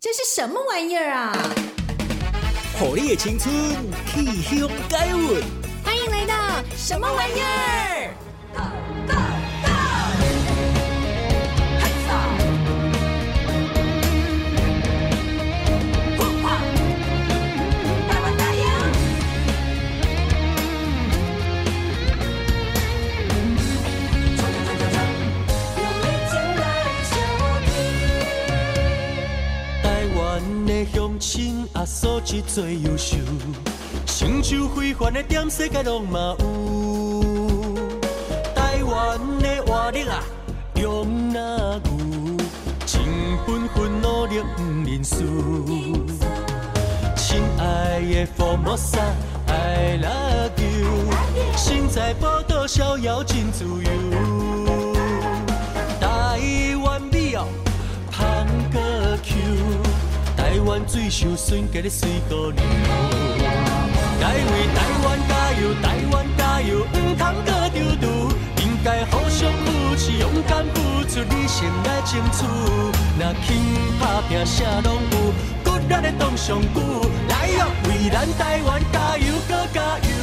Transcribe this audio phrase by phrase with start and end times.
[0.00, 1.32] 这是什么玩意儿啊？
[2.78, 3.52] 火力的青春，
[4.06, 5.42] 气象改运。
[5.84, 8.14] 欢迎来到什么玩意儿？
[31.72, 33.16] 啊，素质最优秀，
[34.06, 36.44] 成就非凡的点，世界拢嘛有。
[38.54, 40.22] 台湾的活力啊，
[40.74, 41.40] 用哪
[41.84, 42.36] 牛，
[42.84, 43.00] 真
[43.46, 45.16] 本分努力不认输。
[47.16, 48.98] 亲爱的福摩萨
[49.46, 51.12] ，I love you，
[51.56, 53.90] 身在宝岛逍遥真自由。
[56.00, 57.46] 台湾美哦，
[58.10, 58.80] 香阁
[59.22, 59.87] Q。
[60.48, 62.64] 台湾水上顺格的水果流，
[64.18, 68.08] 该为台湾加油，台湾加油，唔通搁丢丢，
[68.64, 72.46] 应该互相扶持，勇敢付出，理性来争取。
[73.18, 73.46] 若肯
[74.00, 76.80] 打拼，啥拢有，骨力的挡上久，
[77.28, 80.17] 来哟，为咱台湾加油，搁加油。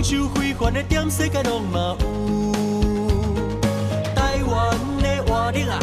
[0.00, 2.52] 成就非凡的点，世界拢嘛有。
[4.14, 5.78] 台湾的活力啊，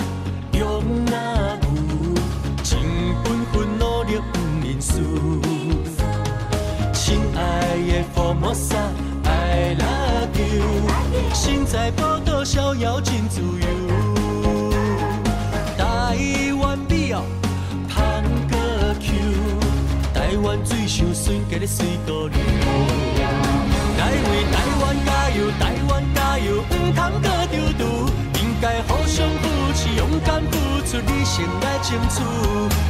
[0.53, 2.15] 用哪有？
[2.63, 2.79] 真
[3.23, 5.39] 本分努力不认输。
[6.93, 8.75] 亲爱的福摩萨
[9.23, 10.63] ，I love you，
[11.35, 13.67] 身在宝岛逍遥真自由。
[20.65, 22.37] 水上顺格的水果流，
[24.29, 27.85] 为台湾加油，台湾加油，唔通搁丢丢，
[28.41, 29.43] 应该互相扶
[29.73, 32.23] 持，勇敢付出，理性来争取。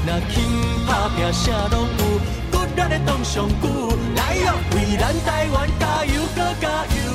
[0.05, 0.35] 若肯
[0.87, 2.01] 打拼，啥拢有，
[2.51, 7.06] 骨力的挡上久，来哟，为咱台湾加油，搁加油。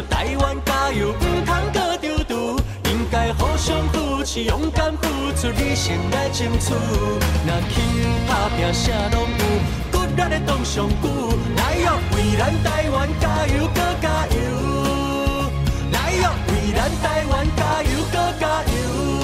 [0.00, 2.58] 台湾加油，唔通过着惰！
[2.84, 6.72] 应该互相扶持勇敢付出，理性来争取。
[6.72, 7.74] 若肯
[8.26, 9.44] 打拼，啥拢有，
[9.90, 11.34] 骨力的当上鼓。
[11.56, 14.40] 来哟，为咱台湾加油，搁加油！
[15.92, 19.21] 来哟，为咱台湾加油，搁加油！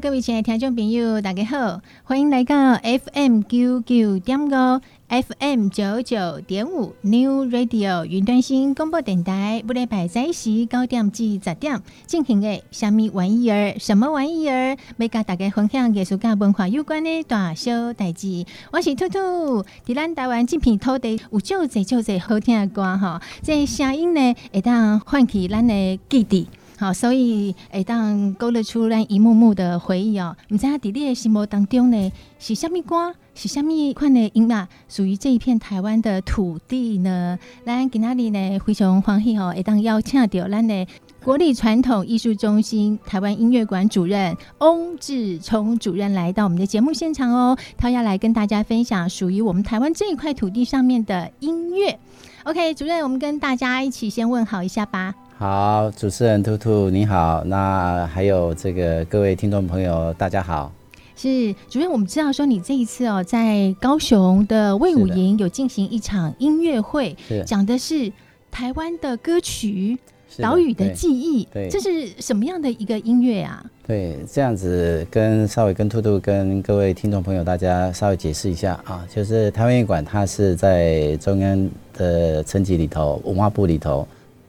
[0.00, 13.78] 各位亲爱的听众朋友，大家好，欢迎来到 FM 九九点五 FM 九九点五 New Radio 云端新广播电台，不礼拜在时九点至十点进行的什么玩意儿？
[13.78, 14.76] 什么玩意儿？
[14.98, 18.44] 要跟大家分享艺术跟文化有关的大小代志。
[18.72, 26.46] 我是兔兔，在咱台湾这片土地有就这就这好听的歌哈，这声音呢会当唤起咱的记忆。
[26.78, 30.36] 好，所以会当勾勒出咱一幕幕的回忆哦。
[30.48, 37.38] 唔知阿弟弟的心目当中呢，是虾米歌，是虾米款的音乐，属于这一片台湾的土地呢？
[37.64, 40.86] 咱今仔日呢非常欢喜哦，会当邀请到咱的
[41.24, 47.56] 国立传统艺术中心台湾音乐馆主任翁志聪主任来到我们的节目现场哦。
[47.78, 51.98] 他要来跟大家分享属于我们台湾这一块土地上面的音乐。
[52.44, 55.14] OK，主任，我们跟大家一起先问好一下吧。
[55.38, 60.72] 好，主持人兔兔你好，那还有这个各位听众朋友，大家好。
[61.14, 68.10] 是主任，我们知道说你这一次哦，在高雄的魏武营有进行一场音乐会，讲的是
[68.50, 69.98] 台湾的歌曲。
[70.38, 73.64] 岛屿的记忆，对，这是什么样的一个音乐啊？
[73.86, 84.06] 对，这样子跟稍微跟兔兔跟各位听众朋友大家稍微解释一下啊，就是台湾音乐馆它是在中央的层级里头，文化部里头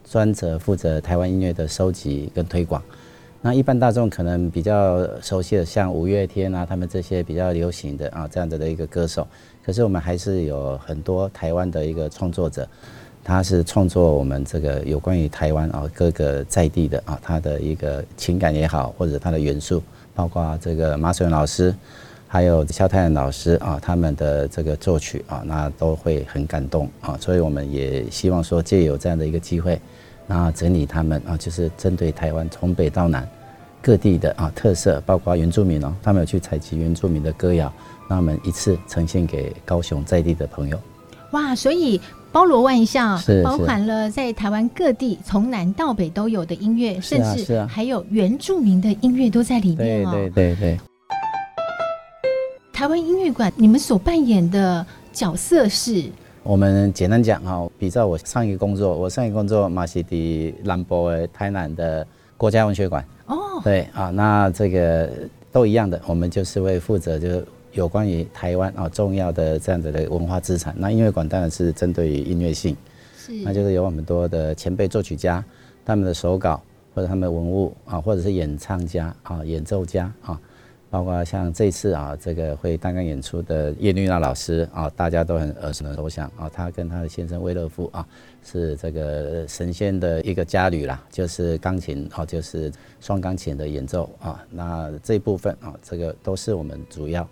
[0.09, 2.81] 专责负责台湾音乐的收集跟推广。
[3.41, 9.27] 那一般大众可能比较熟悉的，像五月天啊，他们这些比较流行的啊这样子的一个歌手，
[9.63, 12.67] 可是我们还是有很多台湾的一个创作者。
[13.23, 19.83] 他是创作我们这个有关于台湾啊各个在地的啊他的一个情感也好，或者他的元素，
[20.15, 21.75] 包括这个马水文老师，
[22.27, 29.79] 还有萧泰然老师啊他们的这个作曲啊，那都会很感动啊，所以我们也希望说借有这样的一个机会，
[30.27, 33.27] 然后整理他们啊，就是针对台湾从北到南
[33.81, 37.71] 各地的啊特色，包括原住民哦，他们有去采集原住民的歌谣，
[38.09, 40.79] 那我们一次呈现给高雄在地的朋友。
[41.31, 41.99] 哇，所以。
[42.29, 50.11] 包罗万象，包含了在台湾各地从南到北都有的音乐，甚至还有原住民的音乐都在里面哦。
[50.11, 50.79] 对对对对。
[52.77, 56.05] 台湾音乐馆，你们所扮演的角色是？
[56.43, 62.05] 我们简单讲哈，比照我上一个工作，我上一个工作马西迪兰博的台南的
[62.37, 63.03] 国家文学馆。
[63.25, 63.59] 哦。
[63.63, 65.09] 对啊，那这个
[65.51, 67.43] 都一样的，我们就是会负责就是。
[67.71, 72.75] 有关于台湾啊重要的这样子的文化资产，那音乐馆当然是针对于音乐性，
[73.15, 75.43] 是，那就是有很多的前辈作曲家，
[75.83, 76.61] 他们的手稿
[76.93, 80.39] 或者他们的文物啊，或者是演唱家啊、演奏家啊，
[80.89, 88.07] 包括像这次啊这个会单纲演出的叶绿娜老师啊，大家都很耳熟能详啊，他跟他的先生威勒夫啊
[88.43, 97.27] 是这个神仙的一个佳侣啦，就是钢琴啊，就是双钢琴的演奏啊，那这部分啊，这个都是我们主要。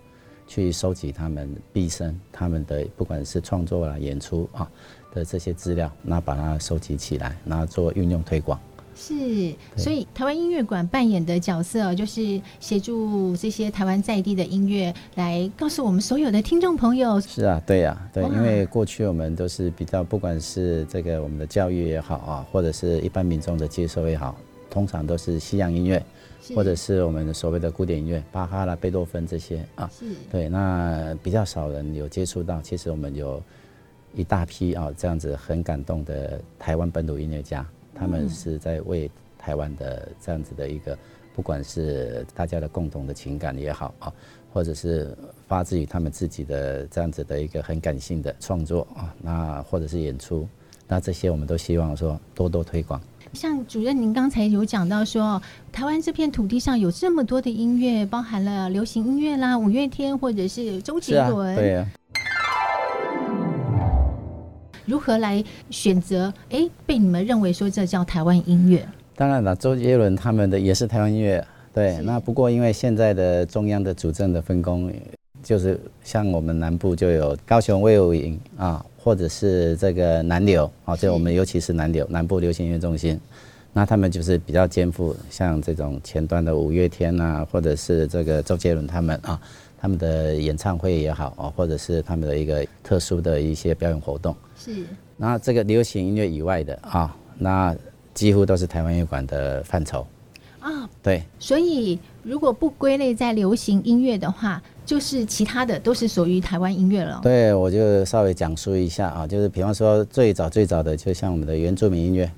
[0.48, 4.70] 去收集他们毕生他们的不管是创作啊、演出啊
[5.12, 8.56] 的这些资料，那把它收集起来，然后做运用推广。
[8.96, 17.20] 是，所以台湾音乐馆扮演的角色就是协助这些台湾在地的音乐，来告诉我们所有的听众朋友。
[17.20, 24.34] 是啊，对呀、啊，对，因为过去我们都是比较，不管是这个我们的教育也好啊，或者是一般民众的接受也好，
[24.70, 26.02] 通常都是西洋音乐。
[26.54, 32.62] 或者是我们的所谓的古典音乐，巴哈啦、贝多芬这些啊，是对，那比较少人有接触到。
[32.62, 33.42] 其实我们有
[34.14, 37.66] 一大批啊这样子很感动的台湾本土音乐家，
[37.98, 40.96] 他们是在为台湾的这样子的一个，
[41.34, 44.12] 不管是大家的共同的情感也好啊，
[44.52, 45.16] 或者是
[45.48, 50.46] 发自于他们自己的这样子的一个很感性的创作啊，那或者是演出，
[50.86, 53.00] 那这些我们都希望说多多推广。
[53.32, 55.40] 像主任，您刚才有讲到说，
[55.72, 61.86] 台湾这片土地上有这么多的音乐，包含了流行音乐啦，五月天或者是周杰伦，啊，对啊。
[64.86, 66.32] 如何来选择？
[66.50, 68.86] 哎、欸，被你们认为说这叫台湾音乐？
[69.14, 71.44] 当然了，周杰伦他们的也是台湾音乐。
[71.74, 74.90] 对，那不过因为现在的中央的主政的分工，
[75.42, 78.84] 就是像我们南部就有高雄卫武营啊。
[79.06, 83.16] 或者是这个南流啊，就我们尤其是南流南部流行音乐中心，
[83.72, 89.40] 那他们就是比较肩负像这种前端的五月天啊，或者是这个周杰伦他们啊，
[89.78, 94.34] 他们的演唱会也好啊，或者是他们的一个特殊的一些表演活动。
[94.58, 94.84] 是。
[95.16, 97.76] 那这个流行音乐以外的啊，那
[98.14, 100.06] 几乎都是台湾乐馆的范畴。
[100.60, 101.22] 啊，对。
[101.38, 104.62] 所以如果不归类在流行音乐的话。
[104.86, 107.18] 就是其他的都是属于台湾音乐了。
[107.20, 112.30] 对，我就稍微讲述一下啊，就是比方说最早最早的，就像我们的原住民音乐。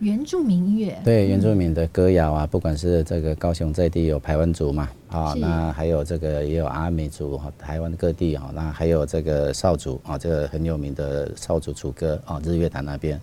[0.00, 0.98] 原住民音乐。
[1.04, 13.20] 对，原住民的歌谣啊，不管是这个高雄在地有台湾族嘛，啊，那还有这个也有阿美族哈，台湾各地啊，那还有这个少族啊，这个很有名的少族楚歌啊，日月潭那边，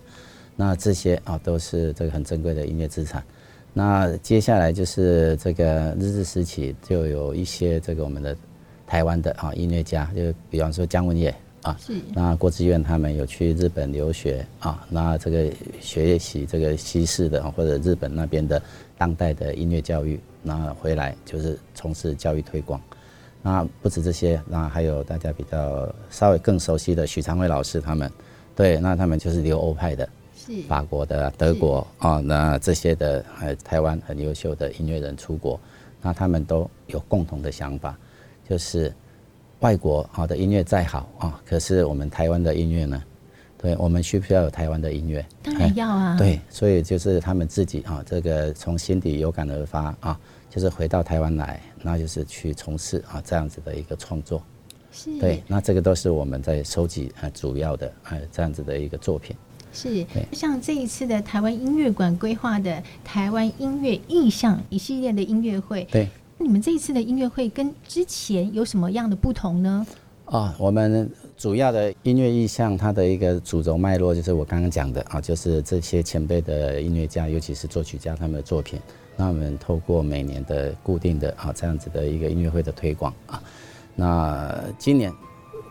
[0.56, 3.22] 那这些啊都是这个很珍贵的音乐资产。
[3.72, 8.36] 那接下来就是这个日治时期就有一些这个我们的。
[8.90, 11.30] 台湾的啊音乐家，就比方说姜文也
[11.62, 15.50] 啊，是那郭志远他们有去日本留学啊，那这个
[15.80, 18.62] 学习这个西式的或者日本那边的
[18.96, 22.80] 当代的音乐教育，那回来就是从事教育推广。
[23.42, 28.10] 那不止这些，那还有大家比较稍微更熟悉的许常辉老师他们，
[28.54, 35.58] 对，那他们就是留欧派的，是法国的、德国啊，那这些的还有台湾很优秀的音乐人出国，
[36.02, 37.96] 那他们都有共同的想法。
[38.48, 38.90] 就是
[39.60, 43.02] 外国好的音乐再好啊，可是我们台湾的音乐呢，
[43.60, 45.24] 对，我们需不需要有台湾的音乐？
[45.42, 46.16] 当然要啊。
[46.16, 54.40] 对，所以就是他们自己啊，这个从心底有感而发啊，就是回到台湾来，那就是去从事啊这样子的一个创作。
[54.92, 55.18] 是。
[55.18, 59.34] 对，那这个都是我们在收集啊主要的啊这样子的一个作品。
[59.72, 60.06] 是。
[60.30, 66.08] 像这一次的台湾音乐馆规划的台湾音乐意象一系列的音乐会，对。
[66.40, 69.84] 你们这一次的音乐会跟之前有什么样的不同呢？
[70.26, 78.78] 啊，我们主要的音乐意向，它的一个主轴脉络就是我刚刚讲的啊，就是这些前辈的音乐家，尤其是作曲家他们的作品。
[79.16, 83.42] 那我们透过每年的固定的啊这样子的一个音乐会的推广啊，
[83.96, 85.12] 那今年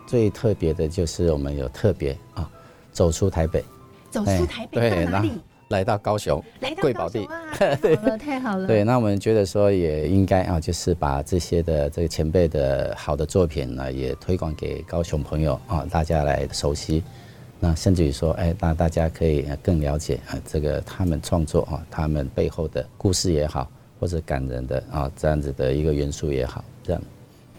[0.06, 2.50] 最特别的就是我们有特别啊
[2.92, 3.64] 走出台北，
[4.10, 5.32] 走出台北到哪里？
[5.68, 8.66] 来到高雄，来贵宝地， 太好了，太好了。
[8.66, 17.02] 对，那我们觉得说也应该啊，就是把这些的这个前辈的好的作品呢，也推广给高雄朋友啊，大家来熟悉。
[17.60, 27.02] 那甚至于说，哎，那大家可以更了解啊，这个他们创作啊，他们背后的故事也好，或者感人的啊这样子的一个元素也好，这样。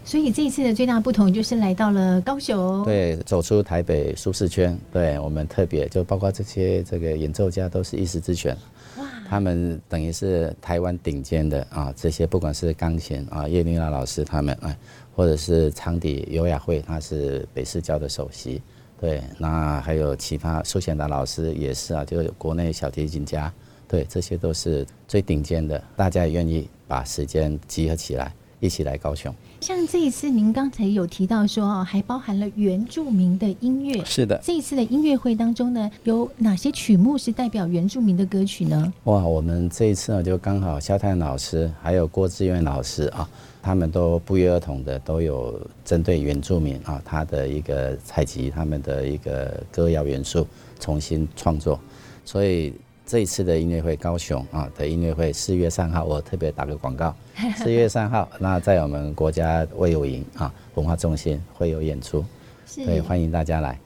[0.09, 4.75] 所以这一次的最大不同就是来到了高雄，对，走出台北舒适圈。
[4.91, 8.57] 对，我们特别就包括这些这个演奏家都是一时之选，
[8.97, 14.75] 哇，他们等于是台湾顶尖的啊，这些不管是钢琴啊叶丽娜老师他们啊，
[15.15, 18.63] 或者是长笛尤雅慧，她是北市交的首席，
[18.99, 23.53] 对，那还有其他苏显达老师也是啊，就是国内小提琴家，
[23.87, 28.33] 对，这些都是最顶尖的，大家也愿意把时间集合起来。
[28.59, 34.03] 一起来高雄，像这一次您刚才有提到说哦，还包含了原住民的音乐。
[34.03, 38.93] 是的，这一次的音乐会当中呢，有哪些曲目是代表原住民的歌曲呢？
[39.05, 43.29] 哇，我们这一次呢，就刚好萧泰老师还有郭志远老师啊，
[43.61, 50.45] 他们都不约而同的都有针对原住民啊，他的一个采集他们的一个歌谣元素
[50.79, 51.79] 重新创作，
[52.25, 52.73] 所以。
[53.11, 57.11] 这一次的音乐会，高雄啊的音乐会，四月三号，我特别打个广告。
[57.55, 62.23] 四月三号，那在我们国家卫武营啊文化中心会有演出，
[62.65, 63.79] 所以欢迎大家来。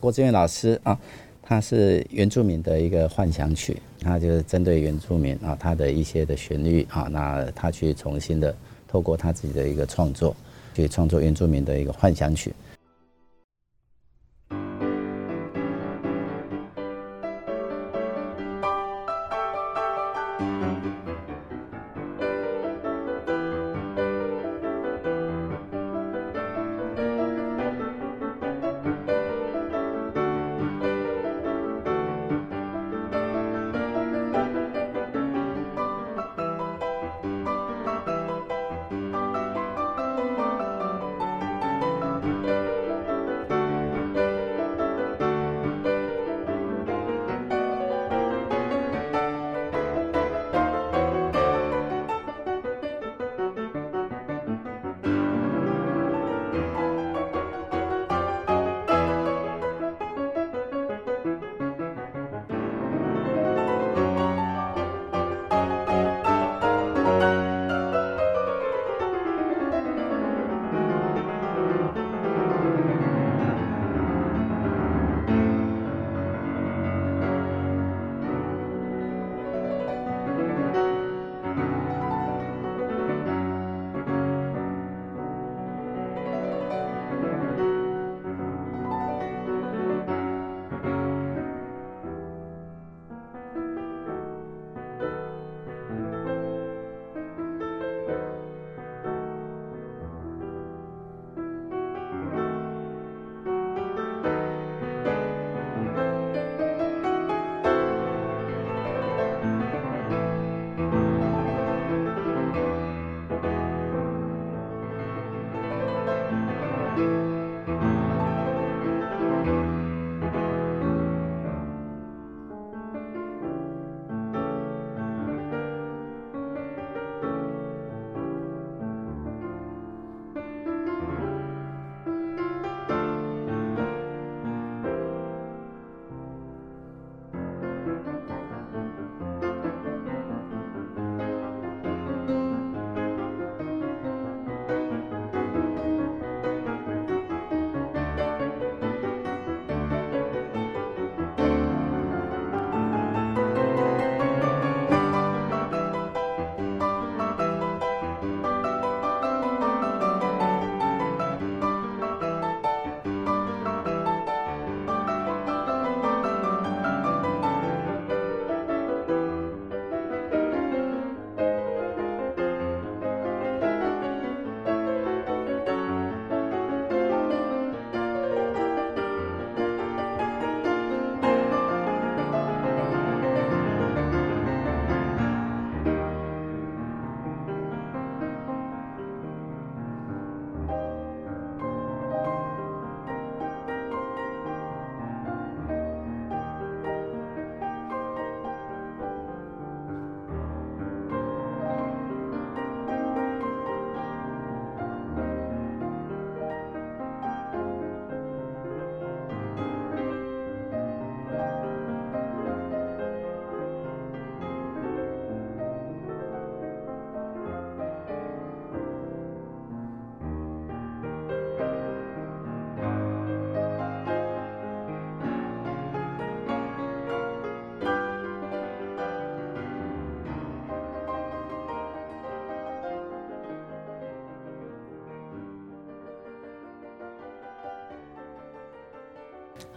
[0.00, 0.98] 郭志远老师啊，
[1.42, 8.54] 他是原住民的一个幻想曲，他就是针对原住民啊，他的一些的旋律啊，那他去重新的
[8.88, 10.34] 透过他自己的一个创作，
[10.74, 12.54] 去创作原住民的一个幻想曲。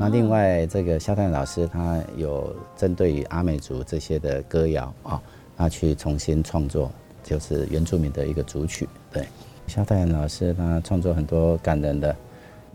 [0.06, 5.22] 那另外这个肖泰然老师他有针对于阿美族这些的歌谣啊，
[5.58, 6.92] 他去重新创作，
[7.24, 8.88] 就是原住民的一个组曲。
[9.12, 9.28] 对，
[9.66, 12.16] 肖泰然老师他创作很多感人的。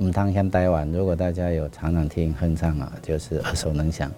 [0.03, 4.11] 嗯汤乡台湾，如果大家有常常听哼唱啊，就是耳熟能详。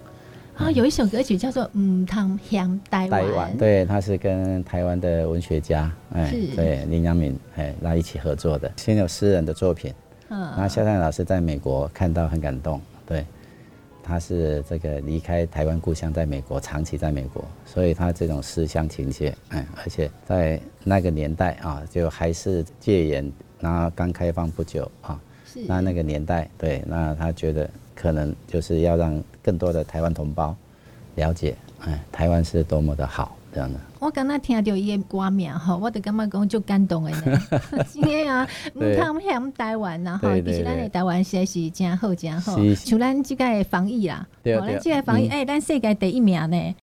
[0.55, 9.93] 啊、哦，有一首歌曲叫做《嗯汤乡台湾》，对，他是跟台湾的文学家，哎，对林阳敏，哎，来一起合作的，先有诗人的作品。
[10.29, 12.79] 嗯，那肖泰老师在美国看到很感动，
[13.13, 13.23] 对，
[14.01, 25.21] 他是这个离开台湾故乡，在美国长期在美国，所以他这种思乡情切，哎，而且在那个年代啊，就还是戒严，然后刚开放不久啊。
[25.67, 30.55] 那那个年代，对，那他觉得可能就是要让更多的台湾同胞
[31.13, 33.79] 了解，哎，台湾是多么的好，这样的。
[33.99, 37.39] 我刚刚听到伊的歌名吼，我就感觉讲就感动的呢。
[37.93, 46.75] 真的啊，唔通嫌台湾然后其实咱的台湾实在是真好真好，像咱这个防疫啦，吼咱这个防疫，哎、嗯，咱世界第一名呢。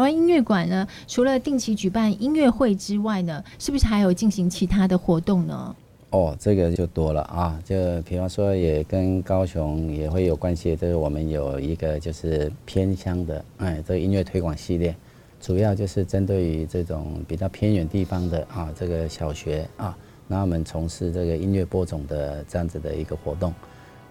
[0.00, 5.76] 台湾音乐馆呢，除了定期举办音乐会之外呢，是不是还有进行其他的活动呢？
[6.08, 14.96] 哦，这个就多了啊，就比方说也跟高雄也会有关系，就是我们有一个就是偏乡的哎，这个音乐推广系列，
[15.38, 19.94] 主要就是针对于这种比较偏远地方的啊，这个小学啊，
[20.26, 23.52] 那我们从事这个音乐播种的这样子的一个活动，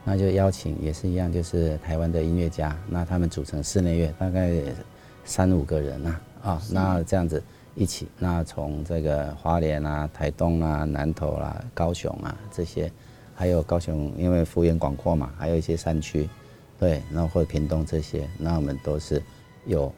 [0.03, 4.53] 那就邀请也是一样，就是台湾的音乐家，那他们组成室内乐，大概。
[5.29, 7.41] 三五个人呐，啊，那这样子
[7.75, 12.91] 一起，那从这个花莲啊、台东啊、南投啦、啊、高雄啊这些，
[13.35, 16.27] 还有高雄，因为幅员广阔嘛，还有一些山区，
[16.79, 19.21] 对，然后或者屏东这些，那我们都是
[19.67, 19.93] 有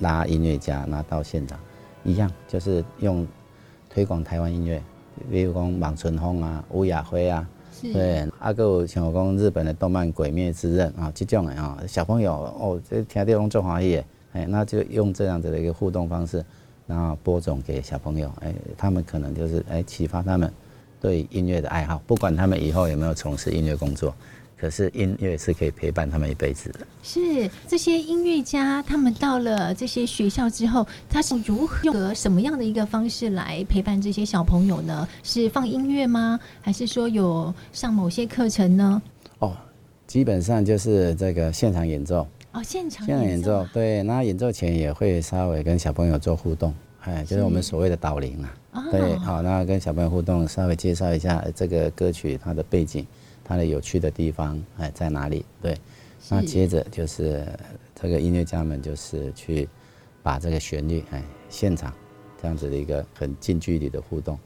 [0.00, 1.56] 拉音乐家，那到现场，
[2.02, 3.24] 一样，就是用
[3.88, 4.82] 推广台湾音乐，
[5.30, 7.48] 比如讲望春风啊、乌雅辉啊，
[7.80, 16.44] 对，阿个像我讲日本的动漫《鬼灭之刃》啊，这种的啊，小朋友哦，这听到拢做欢喜，哎，那就用这样子的一个互动方式，
[16.86, 20.52] 然后播种给小朋友，哎，他们可能就是哎启发他们
[21.00, 24.14] 对音乐的爱好，不管他们以后有没有从事音乐工作。
[24.56, 26.86] 可是音乐是可以陪伴他们一辈子的。
[27.02, 35.08] 是这些音乐家，他们到了这些学校之后，他是如何用什么样的一个方式来陪伴这些小朋友呢？
[35.24, 36.38] 是放音乐吗？
[36.60, 39.02] 还是说有上某些课程呢？
[39.40, 39.56] 哦，
[40.06, 42.24] 基本上就是这个现场演奏。
[42.52, 44.02] 哦，现场现场演奏，对。
[44.02, 48.54] 那演奏前也会稍微跟小朋友做互动，哎，就是我们所谓的导聆啊。
[48.72, 53.06] 哦、对，好，那跟小朋友互动，稍微介绍一下这个歌曲它的背景。
[53.44, 55.44] 它的有趣的地方哎在哪里？
[55.60, 55.76] 对，
[56.30, 57.44] 那接着就是
[57.92, 59.68] 这个音乐家们就是去
[60.22, 61.92] 把这个旋律哎现场
[62.40, 64.38] 这样子的一个很近距离的互动，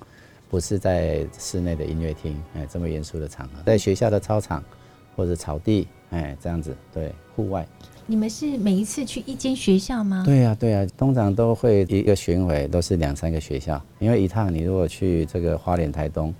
[0.48, 4.64] 不是在室内的音乐厅哎这么严肃的场合，在学校的操场
[5.14, 7.68] 或者草地哎这样子对户外。
[8.08, 10.22] 你们是每一次去一间学校吗？
[10.24, 16.34] 对呀对呀，通常都会一个巡回都是两三个学校，因为一趟你如果去这个花莲台东。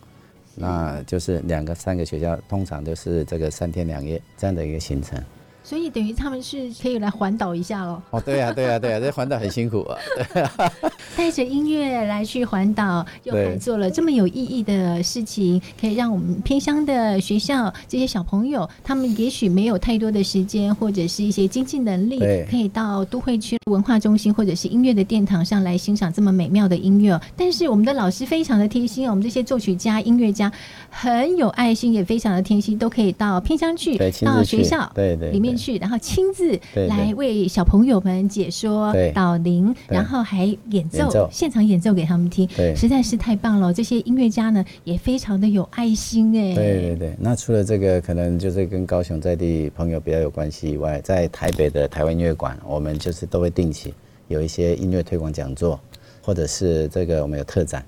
[0.59, 5.23] 那就是两个、三个学校，通常都是这个三天两夜这样的一个行程。
[5.67, 8.01] 所以等于他们是可以来环岛一下喽。
[8.11, 9.99] 哦，对呀、啊，对呀、啊，对呀、啊，这环岛很辛苦啊。
[10.33, 10.73] 对啊，
[11.17, 27.21] 带着音乐来去环岛，又还做了这么有意义的事情，可以让我们偏乡的学校这些小朋友，他们也许没有太多的时间或者是一些经济能力，可以到都会区文化中心或者是音乐的殿堂上来欣赏这么美妙的音乐。
[27.37, 30.53] 但是我们的老师非常的贴心，我们这些作曲家、音乐家
[30.91, 35.56] 很有爱心，也非常的贴心，都可以到偏乡去，到学校对对里面。
[35.57, 43.73] 去，然后亲自来为小朋友们解说导聆，然后还演奏，演奏现场演奏给他们听，实在是太棒了。
[43.73, 46.55] 这些音乐家呢也非常的有爱心哎。
[46.55, 53.95] 对对对，那除了这个可能就是跟高雄在地朋友比较有关系以外，在台北的台湾音乐馆，我们就是都会定期
[54.29, 55.79] 有一些音乐推广讲座，
[56.23, 57.85] 或者是这个我们有特展、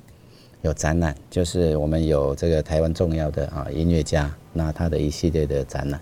[0.62, 6.00] 有展览，就是我们有这个台湾重要的啊音乐家，那他的一系列的展览。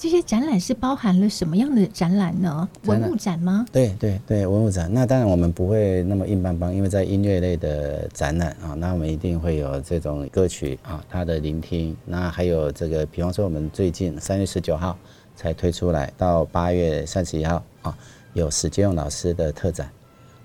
[0.00, 2.66] 这些展览是包含了什么样的展览呢？
[2.86, 3.66] 文物展吗？
[3.70, 4.90] 对对对，文物展。
[4.90, 11.94] 那当然我们不会那么硬邦邦，因为在音乐类的展览啊，那我们一定会有这种歌曲啊，它的聆听。
[12.06, 14.96] 那还有这个，比方说我们最近三月十九号
[15.36, 17.94] 才推出来，到八月三十一号啊，
[18.32, 19.90] 有史建勇老师的特展。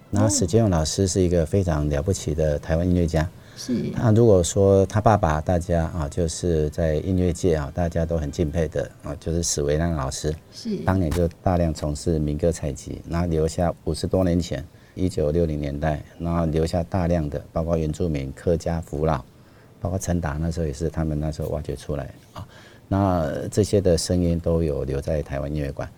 [0.10, 3.26] 那史建勇老师是一个非常了不起的台湾音乐家。
[3.56, 10.36] 是，那如果说他爸爸，大家啊，就是在音乐界啊，大家都很敬佩的啊，就是史维亮老师。
[10.52, 14.63] 是，当年就大量从事民歌采集，然后留下五十多年前，
[14.94, 19.24] 一九六零年代，然后留下大量的，包括原住民、客家、福佬，
[19.80, 22.46] 包括陈达那时候也是他们那时候挖掘出来啊。
[22.89, 25.89] 那这些的声音都有留在台湾音乐馆。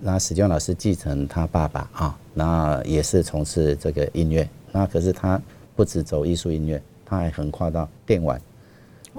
[0.00, 5.40] 那史俊老师继承他爸爸啊，那也是从事这个音乐，那可是他
[5.74, 6.82] 不止走艺术音乐。
[7.06, 8.38] 他还横跨到电玩、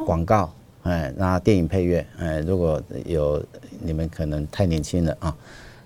[0.06, 3.42] 广告，哎，那电影配乐，哎，如果有
[3.82, 5.36] 你们可能太年轻了啊，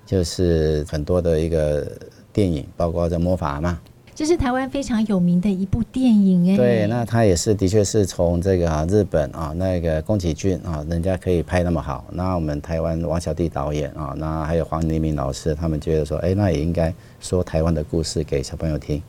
[0.05, 1.87] 就是很多的一个
[2.33, 3.69] 电影，包括这《魔法阿嬷》，
[4.13, 6.57] 这是台湾非常有名的一部电影哎。
[6.57, 19.01] 对，那他也是的确是从这个啊日本啊那个宫崎骏啊，人家可以拍那么好，那我们台湾王小弟导演啊，那还有黄黎明老师，他们觉得说，哎，那也应该说台湾的故事给小朋友听。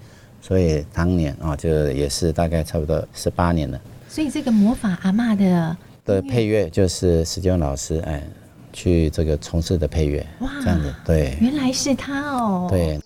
[0.42, 3.81] 所以当年啊，就也是大概差不多十八年了。
[4.09, 8.22] 所以这个魔法阿嬷的的配乐就是石建勇老师哎，
[8.72, 10.26] 去这个从事的配乐。
[10.40, 12.66] 哇，这样子对，原来是他哦。
[12.68, 13.00] 对。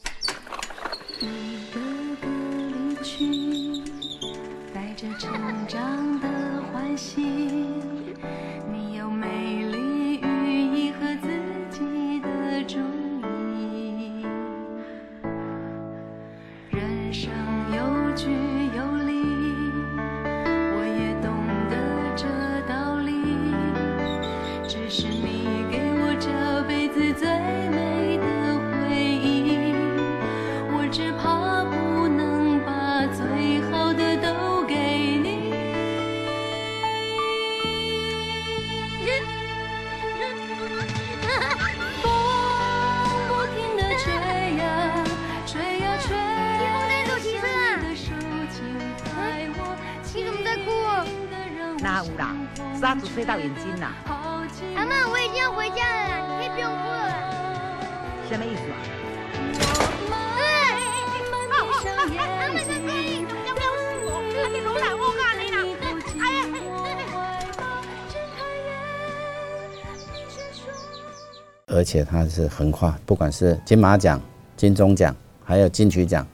[71.87, 74.21] 且他是横跨，不管是金马奖、
[74.57, 76.27] 金钟奖，还有金曲奖，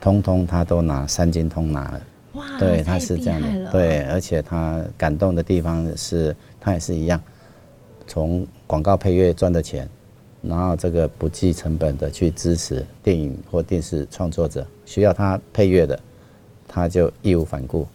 [0.00, 2.00] 通通他都拿三金通拿了。
[2.32, 3.70] 哇，对，他是这样的。
[3.70, 7.20] 对，而且他感动的地方是，他也是一样，
[8.06, 9.86] 从广告配乐赚的钱，
[10.40, 16.00] 然后这个不计成本的去支持电影或电视创作者需要他配乐的，
[16.66, 17.86] 他就义无反顾。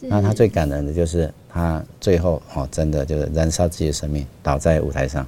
[0.00, 5.24] 那他最感人的就是他最后哦，真的就是燃烧自己的生命，倒在舞台上。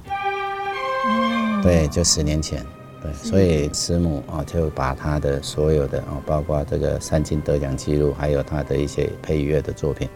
[1.65, 2.63] 对，就十年前。
[3.01, 10.09] 对，所以师母啊，就把他的所有的啊，包括这个三金得奖记录，还有他的一些配乐的作品，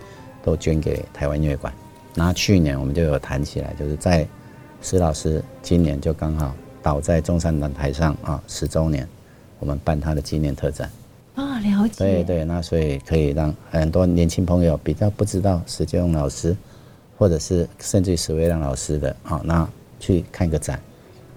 [0.44, 1.72] 都捐给台湾音乐馆。
[2.16, 4.28] 那去年我们就有谈起来，就是在
[4.82, 9.08] 施老师今年就刚好倒在中山南台上啊，十周年，
[9.60, 10.90] 我们办他的纪念特展。
[11.36, 11.94] 啊，了解。
[11.98, 16.56] 对对，那所以可以让很多年轻朋友比较不知道石建荣老师，
[17.18, 20.80] 或者是甚至于石维亮老师的啊，那去看个展。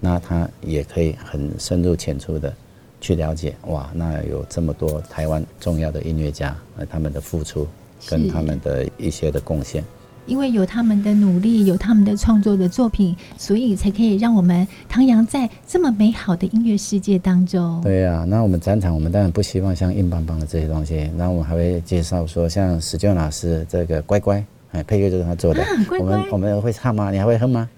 [0.05, 2.53] 那他也可以很深入浅出的
[2.99, 7.65] 去了解，哇，那有这么多台湾重要的音乐家，呃，他们的付出
[8.09, 9.81] 跟他们的一些的贡献，
[10.25, 17.79] 因为有他们的努力，有他们的创作的作品，所以才可以让我们徜徉在这么美好的音乐世界当中。
[17.81, 27.09] 对呀、啊，那我们展场，我们当然不希望像硬邦邦的这些东西，那我们还会介绍说，像史俊老师这个乖乖，哎，配乐就是他做的，啊、乖乖我们我们会唱吗？
[27.09, 27.69] 你还会哼吗？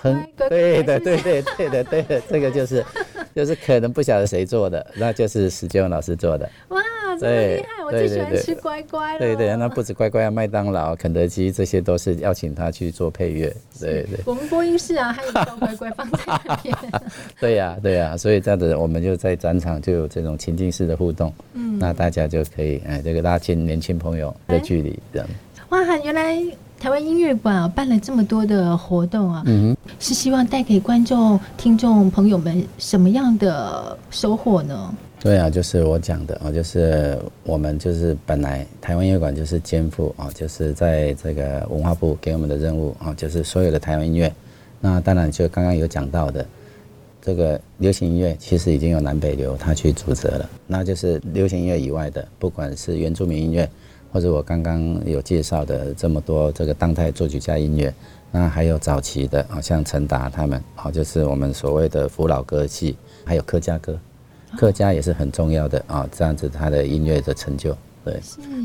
[0.00, 2.84] 哼，对的，对对对的，对的，这个就是，
[3.34, 6.48] 就是可能不晓得谁做的，那就是史建文老师做的。
[6.68, 6.80] 哇，
[7.18, 7.84] 这么厉害！
[7.84, 9.18] 我最喜欢吃乖乖了。
[9.18, 13.54] 对对，那不止乖乖啊，麦当劳、肯德基这些都是邀请他去做配乐。
[13.80, 14.18] 对对。
[14.24, 16.74] 我们播音室啊，还有乖乖放在那边。
[17.40, 25.28] 对呀对呀，所以这样子我们就在展场就有这种情境式的互动，嗯，那大家就可以哎，这个拉近年轻朋友的距离，这样。
[25.70, 26.40] 哇，原来。
[26.84, 34.94] 台湾音乐馆啊，办了这么多的活动啊，嗯，是希望带给观众、听众朋友们什么样的收获呢？
[35.18, 44.30] 对啊，就是我讲的啊，就是我们就是本来台湾音乐馆就是肩负啊，就是在这个文化部给我们的任务啊，就是所有的台湾音乐。
[44.78, 46.44] 那当然就刚刚有讲到的，
[47.22, 53.66] 这个流行音乐其实已经有南北流他去负责了，那就是流行音乐以外的，不管是原住民音乐。
[54.14, 57.92] 或者我刚刚有介绍的这么多这个当代作曲家音乐，
[58.30, 63.98] 那还有早期的啊，像陈达他们，好，就是我们所谓的福老歌系，还有客家歌，
[64.56, 68.20] 客家也是很重要的啊，这样子他的音乐的成就，对，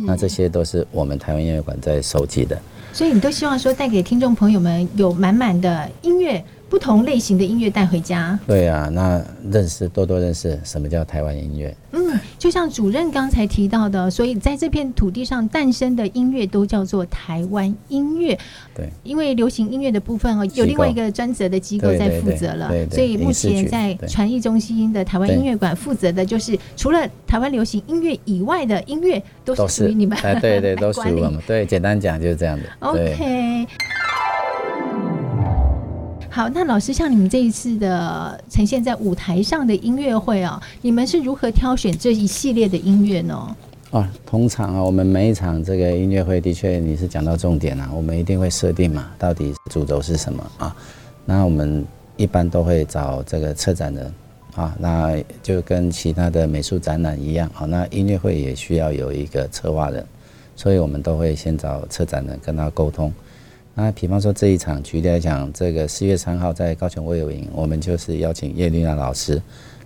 [0.06, 2.56] 那这些都是我们台湾音乐馆在收集的。
[2.94, 6.44] 所以你都希望说带给听众朋友们有满满的音乐。
[6.70, 11.76] 不同类型的音乐带回家，对啊，那认识多多认识什么叫台湾音乐。
[11.92, 18.38] 嗯，就像主任刚才提到的，所以在这片土地上诞生的音乐都叫做台湾音乐。
[18.76, 22.68] 对，因为流行音乐的部分哦，有另外一个专责的机构在负责了。
[22.68, 30.16] 对对对对对，所以目前在传艺中心的台湾音乐馆负责的就是除了台湾流行音乐以外的音乐，都是属于你们。
[30.20, 31.42] 哎，对对，都属于我们。
[31.48, 32.64] 对，简单讲就是这样的。
[32.82, 33.68] OK。
[36.40, 43.58] 好，那老师，像你们这一次的呈现在舞台上的音乐会啊，你们是如何挑选这一系列的音乐呢？
[43.92, 50.74] 啊，通常啊，我们每一场这个音乐会的确你是讲到重点啊，我们一定会设定嘛，到底主轴是什么啊？
[51.26, 54.14] 那我们一般都会找这个策展人
[54.56, 60.06] 啊，那就跟其他的美术展览一样啊，那音乐会也需要有一个策划人，
[60.56, 63.12] 所以我们都会先找策展人跟他沟通。
[63.76, 69.42] 那比方说这一场，举例来讲，这个四月三号在高雄卫武营，我们就是邀请叶丽娜老师，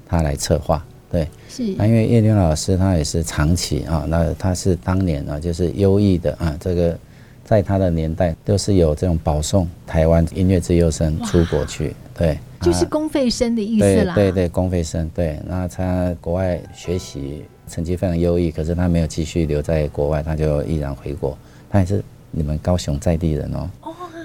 [0.08, 1.76] 她来策划，对，是。
[1.78, 6.98] 那因为叶丽娜老师她也是长期啊，那她是当年啊，就是优异的啊，这个
[7.46, 14.16] 在她的年代都是有这种保送台湾音乐资优生出国去，对，就是公费生的意思啦。
[14.16, 15.40] 对对对，公费生，对。
[15.46, 21.38] 那他国外学习成绩非常优异，可是他没有继续留在国外，他就毅然回国，
[21.70, 22.04] 他也是。
[22.36, 23.70] 你们高雄在地人哦，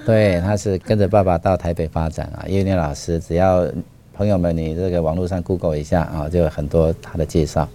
[0.03, 2.43] 对，他是跟着爸爸到台北发展啊。
[2.47, 3.67] 叶念老师，只要
[4.15, 7.69] 朋友们你这个网络上 Google 一下啊，就有很多他的介绍。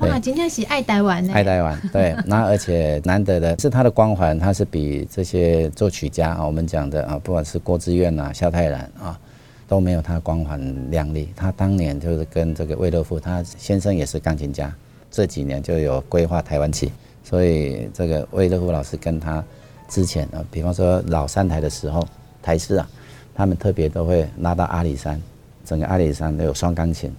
[0.00, 2.14] 哇，今天是爱台湾呢，爱台湾， 对。
[2.26, 9.18] 那而且难得的是他的光环，他是比这些作曲家啊，我们讲的啊，不管是郭志远呐、萧泰然啊，
[9.66, 11.30] 都没有他光环亮丽。
[11.34, 14.70] 他当年就是跟这个魏乐富，他先生也是钢琴家，
[15.10, 16.92] 这几年就有规划台湾起，
[17.24, 19.42] 所以这个魏乐富老师跟他。
[19.90, 22.06] 之前啊，比方说老三台的时候，
[22.40, 22.88] 台式啊，
[23.34, 25.20] 他们特别都会拉到阿里山，
[25.64, 27.12] 整个阿里山都有双钢琴，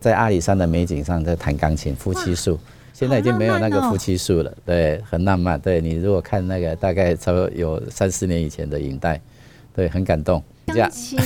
[0.00, 2.58] 在阿里山的美景上在弹钢琴，夫妻树，
[2.94, 5.60] 现在已经没有那个夫妻树了，对，很浪漫。
[5.60, 9.20] 对，你如果看那个大概差不多有三四年以前的影带，
[9.74, 10.42] 对，很感动。
[10.66, 11.18] 钢琴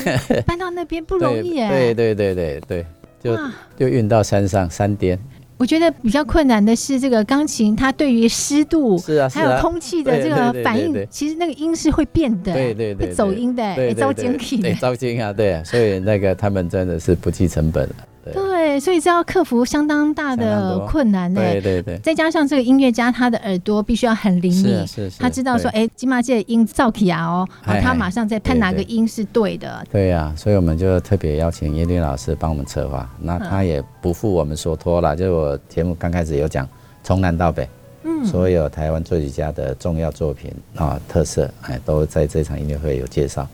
[0.46, 2.86] 搬到那边不容易哎，对对对对对，
[3.22, 3.38] 就
[3.76, 5.18] 就运到山上山巅。
[5.58, 17.88] 我觉得比较困难的是这个钢琴，它对于湿度是啊，还有空气的这个反应，其实那个音是会变的，对对对，会走音的，会遭惊气的，遭惊啊，对，所以那个他们真的是不计成本
[18.26, 18.32] 了。
[18.32, 21.40] 对，所以这要克服相当大的困难呢。
[21.40, 29.84] 对对对，再加上这个音乐家，他的耳朵必须要很灵敏，是是，他知道说，哎，金马界的音造起啊哦，他马上在判哪个音是对的。
[29.90, 35.16] 对啊，所以我们就特别邀请叶律老师帮我们策划，那他也不负我们所托了。
[35.16, 36.68] 就我节目刚开始有讲，
[37.02, 37.68] 从南到北，
[38.04, 43.46] 嗯，所有台湾作曲家的重要作品啊特色，哎，都在这场音乐会有介绍。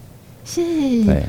[0.44, 0.62] 是，
[1.04, 1.22] 对。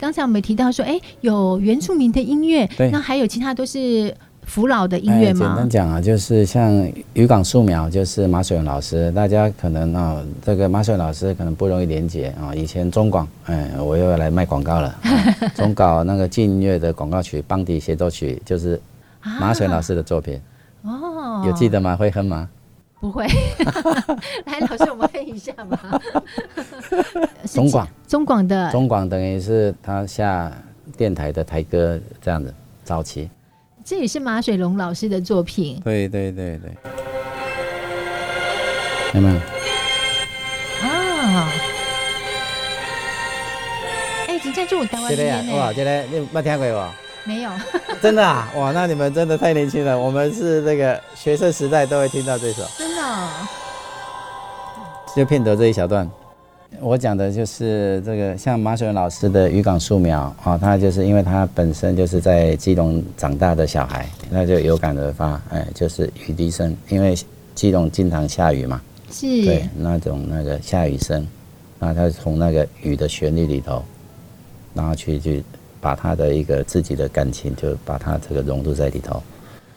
[0.00, 4.12] 刚才我们提到说，哎，有原住民的音乐，那还有其他都是
[4.44, 5.46] 福老的音乐吗？
[5.46, 6.72] 简单讲啊，就是像
[7.12, 12.54] 渔港素描，就是马水龙老师，大家可能啊、哦，这个马水龙老师可能不容易连接啊。
[12.54, 14.98] 以前中广，哎，我又要来卖广告了。
[15.54, 18.80] 中广那个劲音乐的广告曲《邦迪协奏曲》，就是
[19.22, 20.40] 马水龙老师的作品。
[20.82, 21.94] 哦，有记得吗？
[21.94, 22.48] 会哼吗？
[23.00, 23.26] 不会，
[24.44, 26.00] 来，老师，我们问一下吧。
[27.50, 30.52] 中广，中广的，中广等于是他下
[30.98, 33.30] 电台的台歌这样子，早期。
[33.82, 35.80] 这也是马水龙老师的作品。
[35.82, 36.70] 对对对对。
[39.14, 39.36] 有没有？
[40.86, 41.50] 啊。
[44.28, 45.56] 哎，真正就台湾音乐。
[45.58, 46.94] 哇，这个你有没听过吧？
[47.24, 47.50] 没有，
[48.00, 48.50] 真的啊！
[48.56, 49.98] 哇，那你们真的太年轻了。
[49.98, 53.28] 我们是那个学生时代都会听到这首，真的、哦。
[55.14, 56.08] 就片头这一小段，
[56.80, 67.14] 我讲的就是这个，像马雪文老师的渔港素描啊，他就是因为他本身就是在基隆长大的小孩，那就有感而发，哎，就是雨滴声，因为
[67.54, 68.80] 基隆经常下雨嘛，
[69.10, 71.26] 是，对，那种那个下雨声，
[71.78, 73.84] 然后他从那个雨的旋律里头，
[74.72, 75.44] 然后去去。
[75.80, 79.22] 把他的一个自己的感情，就把他这个融入在里头。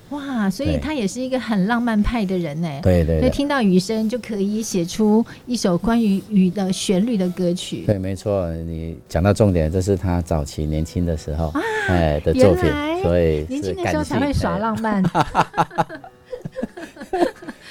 [0.10, 2.70] 哇，所以他也是一个很浪漫派的人呢。
[2.84, 3.20] 对对，对。
[3.22, 7.84] 所以听到雨声就可以写出一首关于雨的旋律的歌曲。
[7.88, 11.52] 对，没错，你讲到重点，这是他早期年轻的时候
[11.88, 12.64] 哎的作品，
[13.02, 15.02] 所以年轻的时候才会耍浪漫。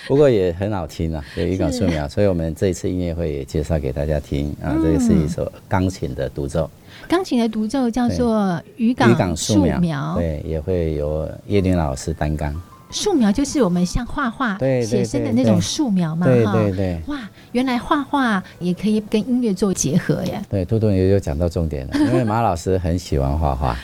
[0.09, 4.77] 不过也很好听啊，有渔港素描，所以我们这一次音乐会也介绍给大家听啊。
[4.83, 6.69] 这个是一首钢琴的独奏。
[7.13, 12.59] 钢琴的独奏叫做渔港素描，对，也会由叶林老师担纲。
[12.91, 17.01] 素描就是我们像画画写生的那种素描嘛，对对对。
[17.09, 17.19] 哇，
[17.53, 20.41] 原来画画也可以跟音乐做结合耶。
[20.49, 23.79] 对，兔兔也有讲到重点了， 因为马老师很喜欢画画啊。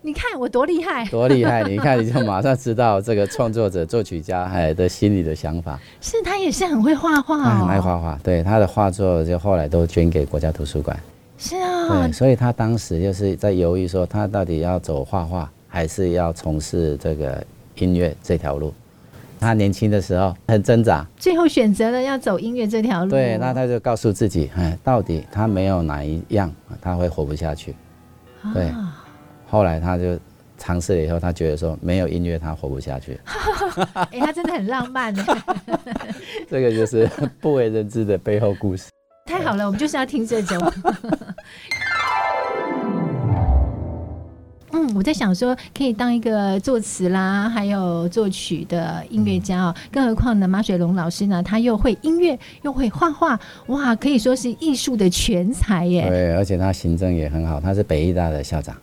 [0.00, 1.62] 你看我多厉害，多厉害！
[1.64, 5.78] 你看 你就马上知道这个创作者、作曲家哎的心里的想法。
[6.00, 8.18] 是他也是很会画画，他很爱画画。
[8.24, 10.98] 对，他的画作就后来都捐给国家图书馆。
[11.44, 18.72] 是啊，对，所以他当时就是在犹豫说，他到底要走画画，还是要从事这个音乐这条路。
[19.40, 23.10] 他年轻的时候很挣扎，最后选择了要走音乐这条路。
[23.10, 26.48] 对，那他就告诉自己，哎，到底他没有哪一样
[26.80, 27.74] 他会活不下去。
[28.54, 28.72] 对，
[29.50, 30.16] 后来他就
[30.56, 33.18] 尝试了以后，他觉得说没有音乐他活不下去。
[33.94, 35.26] 哎、欸，他真的很浪漫呢。
[36.48, 38.84] 这个就是不为人知的背后故事。
[39.24, 40.58] 太好了，我们就是要听这种。
[44.74, 49.74] 嗯，我在想说，可以当一个作词啦，还有作曲的音乐家哦。
[49.90, 56.08] 更何况呢，马水龙老师呢，他又会音乐，又会画画，哇，可以说是艺术的全才耶。
[56.08, 58.74] 对，而且他行政也很好，他是北艺大的校长。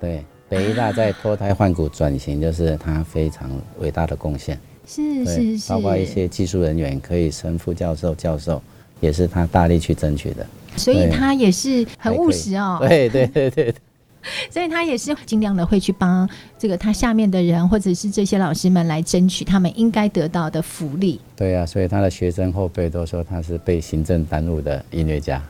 [0.00, 3.50] 对，北艺大在脱胎换骨转型，就是他非常
[3.80, 4.58] 伟大的贡献。
[4.88, 8.62] 是是是，包括一些技术人员可以升副教授、教授。
[9.00, 10.46] 也是他大力去争取的，
[10.76, 12.78] 所以他也是很务实哦。
[12.80, 13.74] 对对对对，
[14.50, 16.28] 所以他也是尽量的会去帮
[16.58, 21.20] 这个他下面的人，或者是这些老师们来争取他们应该得到的福利。
[21.36, 25.42] 对啊，所以他的学生后辈都说他是被行政耽误的音乐家。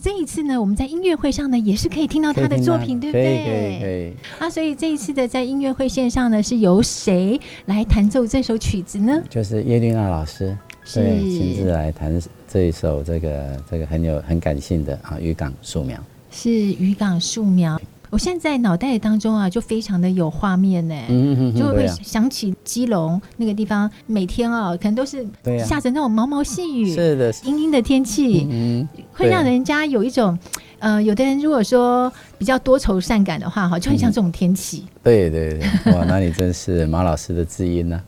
[0.00, 3.44] 这一次呢，我们在音乐会上呢，也是可以听到他的作品，对不对？
[3.44, 4.12] 可以可以。
[4.38, 9.20] 啊，所以这一次的在音乐会线上呢，是由谁来弹奏这首曲子呢？
[9.28, 10.56] 就是叶丽娜老师。
[10.94, 12.18] 对，亲自来弹
[12.50, 15.98] 这一首这个这个很有很感性的啊渔港素描，
[16.30, 17.80] 是渔港素描。
[18.10, 25.26] 我现在脑袋当中啊，就非常的有画面呢，嗯嗯，就会想起基隆那个地方，每天啊，可能都是
[25.62, 30.38] 下着那种毛毛细雨，是的，阴阴的天气，嗯，会让人家有一种，
[30.78, 34.86] 呃，有的人如果说比较多愁善感的话，哈，就很像这种天气。
[35.02, 38.02] 对对对，哇，那你真是马老师的知音 呢。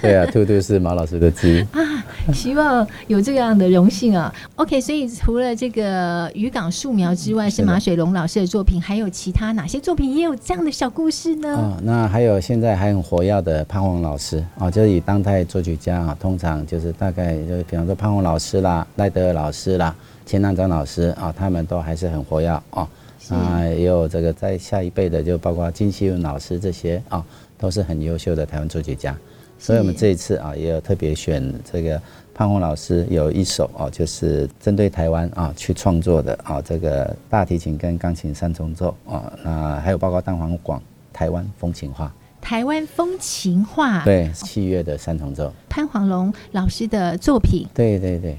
[0.00, 1.80] 对啊，兔兔是马老师的鸡啊，
[2.34, 4.32] 希望有这样的荣幸啊。
[4.56, 11.56] OK，所以除了这个渔港树苗之外，是马水龙老师的作品，还有其他哪些作品也有这样的小故事呢？
[11.56, 22.88] 哦，那还有现在还很活跃的潘宏老师啊，就是以当代作曲家啊，通常就是大概就比方说潘宏老师啦、赖德尔老师啦、钱南章老师啊，他们都还是很活跃啊。
[23.28, 27.24] 啊，也有这个在下一辈的，就包括金希文老师这些啊，
[27.58, 29.16] 都是很优秀的台湾作曲家。
[29.58, 32.00] 所以，我们这一次啊，也有特别选这个
[32.34, 40.82] 潘虹老师有一首啊，就是针对台湾啊去创作的啊，这个大提琴跟钢琴三重奏啊，那还有包括蛋黄广
[41.12, 48.38] 台湾风情画，台湾风情画，对，器乐的三重奏，潘黄龙老师的作品，对对对。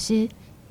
[0.00, 0.26] 师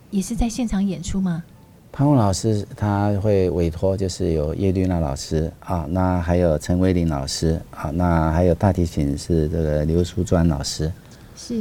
[0.09, 1.43] 也是在现场演出吗？
[1.91, 10.91] 潘虹老师他会委托，就是有叶绿娜老师啊，那还有陈威林老师啊，那还有大提琴是这个刘淑专老师，
[11.35, 11.53] 是，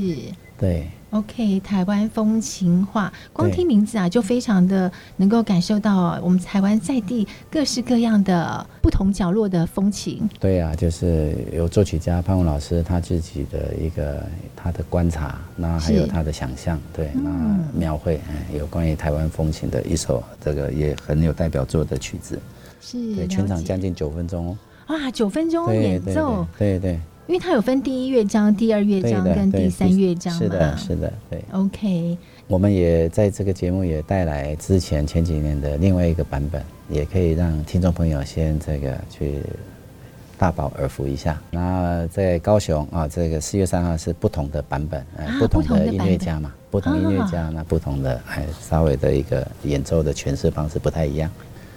[0.58, 0.86] 对。
[1.10, 10.26] OK，台湾风情画，光听名字啊，就非常的能够感受到我们台湾在地各式各样的不同角落的风情。
[10.41, 14.24] 对、啊，就是有作曲家潘文老师他自己的一个
[14.57, 17.30] 他的观察，那还有他的想象，对，那
[17.74, 18.18] 描绘
[18.57, 22.41] 有关于台湾风情的一首这个也很有代表作的曲子。
[22.80, 24.59] 是，对，全场将近九分钟哦。
[24.86, 27.01] 啊，九分钟演奏，对对，对，对对。
[27.26, 30.39] 因为它有分第一乐章、第二乐章跟第三乐章嘛。
[30.39, 31.45] 是的，是的，对。
[31.53, 32.16] OK，
[32.47, 39.41] 我们也在这个节目也带来之前前几年的另外一个版本，也可以让听众朋友先这个去
[40.36, 41.41] 大饱耳福一下。
[41.51, 51.30] 那在高雄啊，这个四月三号是不同的版本，啊、不同的音乐家嘛，不同音乐家，那不同的哎，稍微的一个演奏的诠释方式不太一样。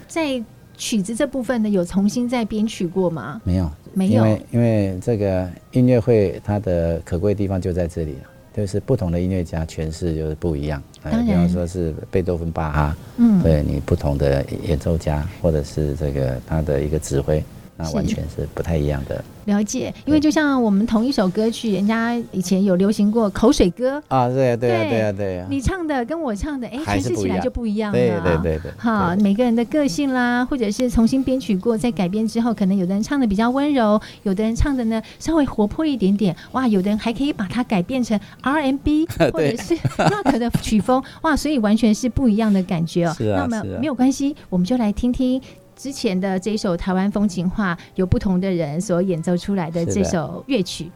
[0.08, 0.42] 在
[0.76, 3.40] 曲子这部分呢，有重新再编曲过吗？
[3.44, 3.70] 没有。
[3.94, 10.82] 没有，因为因为这个音乐会它的可贵地方就在这里了，就是不同的音乐家诠释就是不一样。
[11.02, 17.42] 比方说是贝多芬、巴哈，嗯，对你不同的演奏家或者是这个他的一个指挥，
[17.82, 19.22] 那完全是不太一样的。
[19.46, 27.98] 了解，因为就像我们同一首歌曲，人家以前有流行过口水歌啊，对啊，对啊，对啊，对啊，你唱的跟我唱的，哎，诠释起来就不一样了。
[27.98, 43.14] 对对对对，好，每个人的个性啦，或者是重新编曲过，在改编之后，可能有的人唱的比较温柔，有的人唱的呢稍微活泼一点点，哇，有的人还可以把它改变成 R&B 或者是 Rock 的曲风，哇，所以完全是不一样的感觉哦。
[43.18, 45.42] 是啊，那么没有关系，我们就来听听。
[45.82, 50.88] 之前的这一首《台湾风情画》，有不同的人所演奏出来的这首乐曲。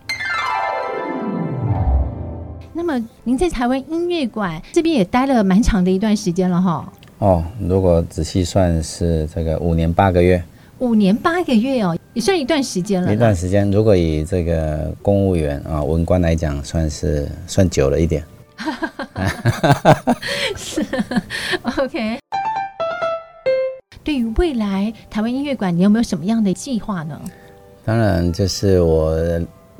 [2.72, 6.92] 那么，您在台湾音乐馆这边也待了蛮长的一段时间了哈？
[7.18, 10.40] 哦，如果仔细算是这个五年八个月。
[10.78, 13.12] 五年八个月哦，也算一段时间了。
[13.12, 18.22] 一段时间，如果以这个公务员啊文官来讲，算是算久了一点。
[20.56, 20.86] 是
[21.76, 22.20] ，OK。
[24.06, 27.20] 对于未来台湾音乐馆，你有没有什么样的计划呢？
[27.84, 29.18] 当然，就是我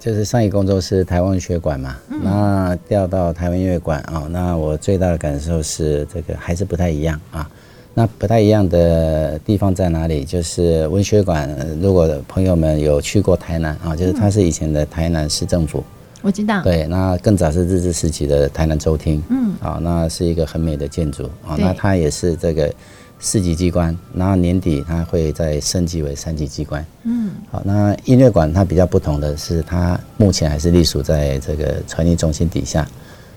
[0.01, 7.49] 就是上一工作是台湾文学馆嘛，嗯、那调到台湾音乐馆啊，那我最大的感受是这个还是不太一样啊。
[7.95, 10.25] 那不太一样的地方在哪里？
[10.25, 11.49] 就是文学馆，
[11.81, 15.85] 如果朋友们有去过台南啊，就是它是以前的台南市政府，
[16.23, 16.65] 我知道。
[16.65, 22.75] 对，那更早是日治时期的台南州厅，嗯，啊，那是一个很美的建筑啊，那它也是这个。
[23.19, 26.85] 四级机关，然后年底它会再升级为三级机关。
[27.05, 32.87] 嗯，好，那音乐馆它比较不同的是，它目前还是隶属在这个传艺中心底下。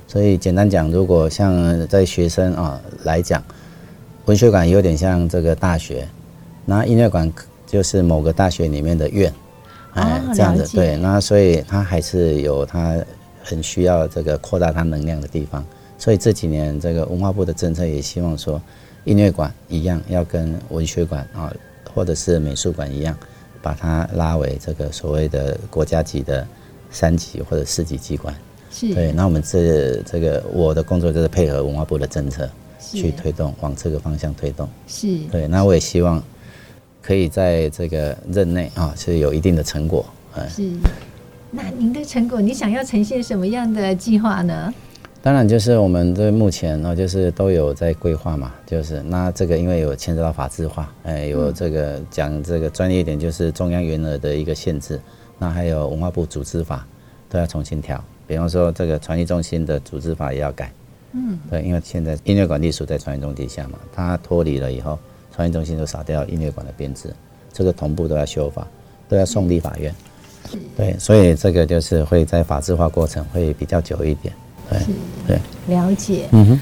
[0.05, 3.41] 所以简单讲，如果像在学生啊来讲，
[4.25, 6.05] 文学馆有点像这个大学，
[6.65, 7.31] 那音乐馆
[7.65, 9.33] 就是某个大学里面的院，
[9.93, 10.97] 哎，这样子对。
[10.97, 12.97] 那所以它还是有它
[13.41, 15.65] 很需要这个扩大它能量的地方。
[15.97, 18.61] 所以这几年这个文化部的政策也希望说。
[19.09, 21.51] 音乐馆一样要跟文学馆啊，
[21.95, 23.17] 或者是美术馆一样，
[23.59, 26.47] 把它拉为这个所谓的国家级的
[26.91, 28.31] 三级或者四级机关。
[28.69, 28.93] 是。
[28.93, 32.47] 对，那我们这这个我的工作就是配合文化部的政策
[32.79, 34.69] 去推动，往这个方向推动。
[34.85, 35.17] 是。
[35.31, 36.23] 对，那我也希望
[37.01, 40.05] 可以在这个任内啊是有一定的成果。
[40.35, 40.71] 嗯是。
[41.49, 44.71] 那您的成果，你想要呈现什么样的计划呢？
[45.21, 54.97] 当然，就是我们这目前呢，就是都有在规划嘛，就是那这个因为有牵涉到法制化，哎，有这个讲这个专业一点，就是中央原额的一个限制，
[55.37, 56.87] 那还有文化部组织法
[57.29, 60.71] 都要重新调，比方说这个传艺中心的组织法也要改，
[61.11, 64.97] 嗯，对，因为现在音乐馆隶属在传艺中底下嘛，它脱离了以后，
[65.35, 67.13] 传艺中心就少掉音乐馆的编制，
[67.51, 68.65] 这个同步都要修法，
[69.09, 69.93] 都要送立法院，
[70.77, 74.33] 对，所以这个就是会在法制化过程会比较久一点。
[74.69, 74.79] 对，
[75.67, 76.27] 对，了解。
[76.31, 76.59] 嗯哼。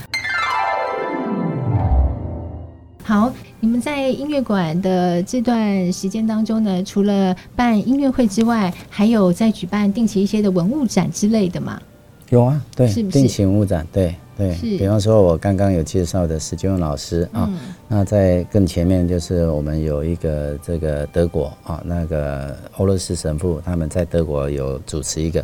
[3.03, 3.32] 好，
[3.62, 11.82] 你们在音乐馆的这段时间当中呢，除了办音乐会之外，还有在举办定期一些的文物展之类的吗？
[12.30, 13.18] 有啊，对，是不是？
[13.18, 14.53] 定期文物展，对对。
[14.55, 14.78] 是。
[14.78, 25.41] 比方说，我刚刚有介绍的史金勇老师啊，嗯、那在更前面就是我们有一个这个德国啊，那个欧罗斯神父他们在德国有主持一个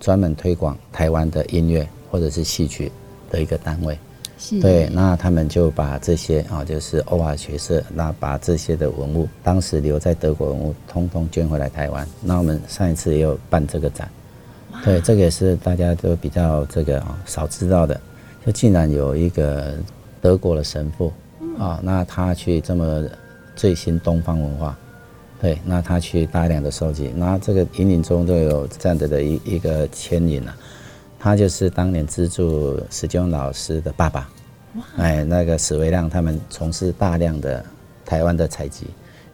[0.00, 1.88] 专门推广台湾的音乐。
[2.14, 2.92] 或者是戏曲
[3.28, 3.98] 的一个单位，
[4.60, 12.06] 对，那他们就把这些啊，就是欧华学社，那把这些的文物，当时留在德国文物，通通捐回来台湾。
[12.22, 14.08] 那我们上一次也有办这个展，
[14.84, 18.00] 对，这个也是大家都比较这个啊少知道的，
[18.46, 19.74] 就竟然有一个
[20.22, 21.12] 德国的神父
[21.58, 23.04] 啊，那他去这么
[23.56, 24.78] 最新东方文化，
[25.40, 30.56] 对，那他去大量的收集，那这个引领中都有这样子的一一个牵引啊。
[31.24, 34.28] 他就是当年资助史金老师的爸爸，
[34.98, 37.64] 哎，那个史维亮他们从事大量的
[38.04, 38.88] 台湾的采集，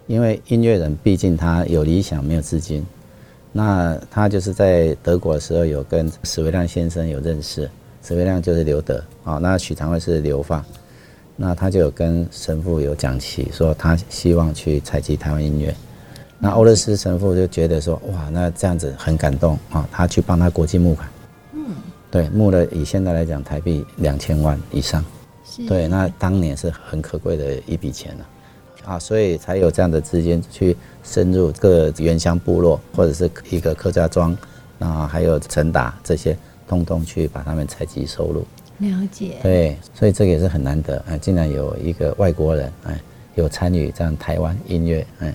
[0.07, 2.86] 因为音乐人毕竟他有理想没有资金，
[3.51, 7.68] 那他就是在德国的时候有跟史维亮先生有认识，
[8.05, 9.03] 史维亮就是刘德。
[9.24, 10.64] 啊，那许长惠是流放，
[11.34, 15.74] 那他就有跟神父有讲起，说他希望去采集台湾音乐，
[16.38, 19.59] 那欧勒斯神父就觉得说哇，那这样子很感动。
[19.70, 21.09] 啊，他去帮他国际募款。
[22.11, 25.05] 对，募了以现在来讲，台币两千万以上，
[25.45, 28.27] 是对，那当年是很可贵的一笔钱了，
[28.85, 34.37] 啊，所以才有这样的资金去深入各原乡部落，或者是一个客家庄，
[34.81, 36.37] 啊，还有陈打这些，
[36.67, 38.45] 通通去把他们采集收入。
[38.79, 39.37] 了解。
[39.43, 43.01] 对，所以这个也是很难得，哎，竟然有一个外国人，哎，
[43.37, 45.33] 有参与这样台湾音乐，哎。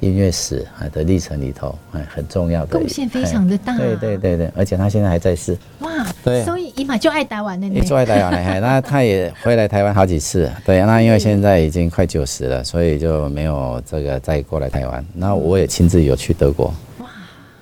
[0.00, 5.58] 音乐史啊的历程里头，哎，很重要的贡献非常的大，对对对对，而且他现在还在世。
[5.80, 8.60] 哇，对，所以伊玛就爱台湾的，也就爱台湾的。
[8.60, 10.50] 那他也回来台湾好几次。
[10.64, 15.04] 对，那因为现在已经快九十了，所以就没有这个再过来台湾。
[15.14, 16.66] 那我也亲自有去德国。
[17.00, 17.06] 哇。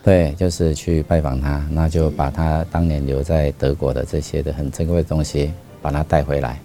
[0.05, 6.59] 对，就是去拜访他，那就把他当年留在德国的这些的很珍贵的东西，把他带回来。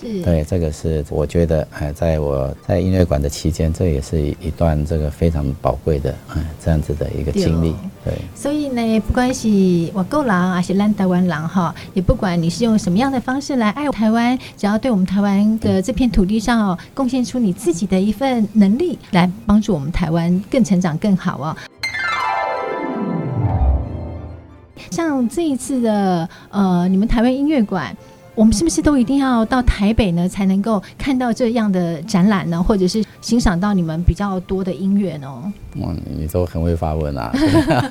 [0.00, 7.74] 是对，这个是我觉得，哎，在我在音乐馆的期间，这也是一段这个非常宝贵的，嗯，这样子的一个经历。
[8.04, 9.48] 对，所以呢，不管是
[9.92, 21.56] 我够狼还是烂台湾狼哈，也不管你是用什么样的方式来爱台湾，只要对我们台湾的这片土地上哦，贡献出你自己的一份能力，来帮助我们台湾更成长更好哦。
[24.92, 27.96] 像这一次的呃，你们台湾音乐馆。
[28.38, 32.62] 我们是不是都一定要到台北呢，才能够看到这样的展览呢？
[32.62, 35.52] 或者是欣赏到你们比较多的音乐呢？
[35.74, 37.34] 嗯，你都很会发问啊！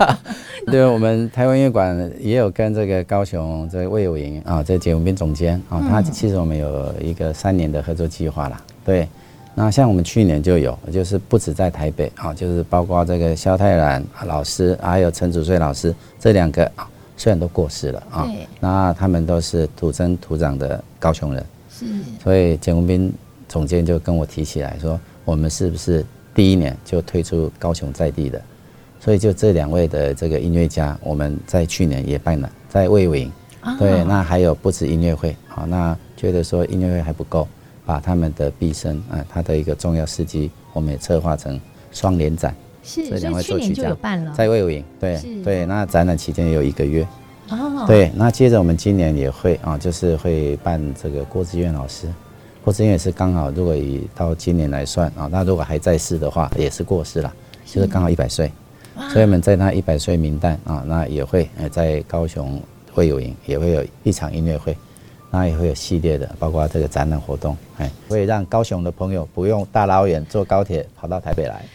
[0.68, 8.62] 对，我们台湾音乐馆也有跟这个高雄这个魏有营啊，这简文彬总监啊，他其实我们有一个三年的合作计划啦。
[8.86, 9.06] 对，
[9.54, 16.88] 那像我们去年就有，就是不止在台北啊，就是包括这个萧泰然老师，还有陈祖瑞老师这两个啊。
[17.18, 21.86] 虽然都过世了啊，那他们都是土生土长的高雄人，是，
[22.24, 23.12] 所以简文斌
[23.50, 26.06] 总监就跟我提起来说，我们是不是
[26.36, 28.40] 第一年就推出高雄在地的？
[29.00, 33.32] 所以就这两位的这个音乐家，我们在去年也办了，在卫武营，
[33.80, 37.48] 对，那还有不止音乐会，好，那觉得说音乐会还不够，
[37.86, 41.60] 把他们的毕生啊，他的一个重要事迹，我们也策划成
[41.92, 42.56] 双联展。
[42.88, 43.94] 是，这两位作曲家
[44.34, 47.06] 在魏武营，对对，那展览期间也有一个月，
[47.50, 52.08] 哦，对，那接着我们今年也会啊，就是会办这个郭志远老师，
[52.64, 57.34] 郭志远也是刚好，如果以到今年来算啊，那如果还在世的话，也是过世了，
[57.66, 58.50] 就是刚好一百岁，
[59.12, 62.62] 所以我们在他一百岁名单啊，那也会在高雄
[62.94, 64.78] 会有营也会有一场音乐会，
[65.30, 71.66] 那也会有系列的，包括这个展览活动，哎，会让高雄的朋友不用大老远坐高铁跑到台北来。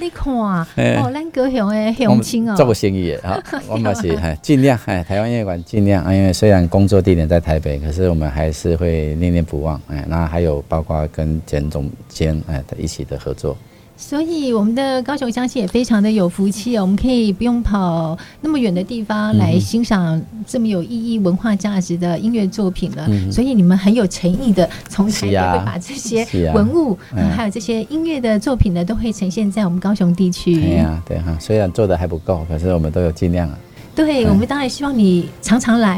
[0.00, 13.56] 你看，哦，咱高雄的乡亲哦，做不生意的哈， 我们是尽量哎，台湾音乐馆尽量啊，因为虽然工作地点在台北，可是我们还是会念念不忘哎，那还有包括跟简总监哎的一起的合作。
[14.00, 23.04] 所以我们的高雄乡亲也非常的有福气哦，我们可以不用跑那么远的地方来欣赏这么有意义、文化价值的音乐作品了。
[23.10, 26.96] 嗯、所以你们很有诚意的从台北会把这些文物，
[27.36, 30.54] 还有这些音乐的作品呢，都会呈现在我们高雄地区。
[30.54, 33.58] 对呀，对哈，虽然做的还不够，可是我们都有尽量啊。
[33.98, 35.96] 对，我们当然希望你常常来。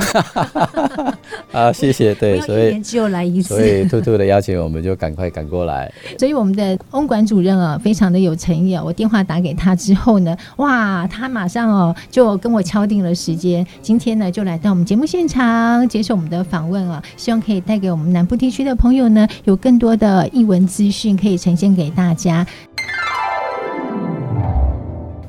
[1.52, 2.14] 啊，谢谢。
[2.16, 5.92] 对，所以只有来一次，所以兔兔的邀请，我们就赶快赶过来。
[6.18, 8.82] 所以我们的翁管主任啊，非常的有诚意啊。
[8.82, 22.46] 我电话打给他之后呢，哇，他马上哦就跟我敲定了时间，今天呢就来到我们节目现场接受我们的访问啊，希望可以带给我们南部地区的朋友呢，有更多的译文资讯可以呈现给大家。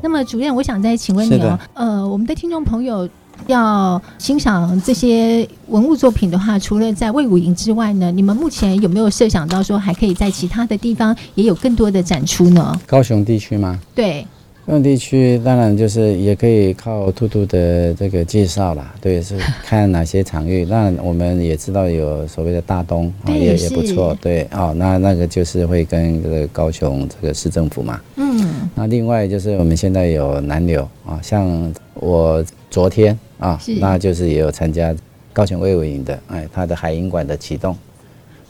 [0.02, 3.08] 那么主任，我想再请问你哦，呃，我们的听众朋友
[3.48, 12.80] 要欣赏这些文物作品的话，除了在魏武营之外呢，你们目前有没有设想到说还可以在其他的地方也有更多的展出呢？
[12.86, 13.80] 高雄地区吗？
[13.96, 14.26] 对。
[14.72, 20.64] 高雄地区当然就是也可以靠兔兔的这个介绍啦，对，是看哪些场域。
[20.64, 24.74] 那我们也知道有所谓的大东 啊，也也不错，对哦。
[24.78, 28.70] 那那个就是会跟这个高雄这个市政府嘛，嗯。
[28.74, 34.96] 那另外就是我们现在有南流啊，像我昨天啊，那就是也有参加
[35.34, 37.76] 高雄卫武营的，哎，他的海鹰馆的启动，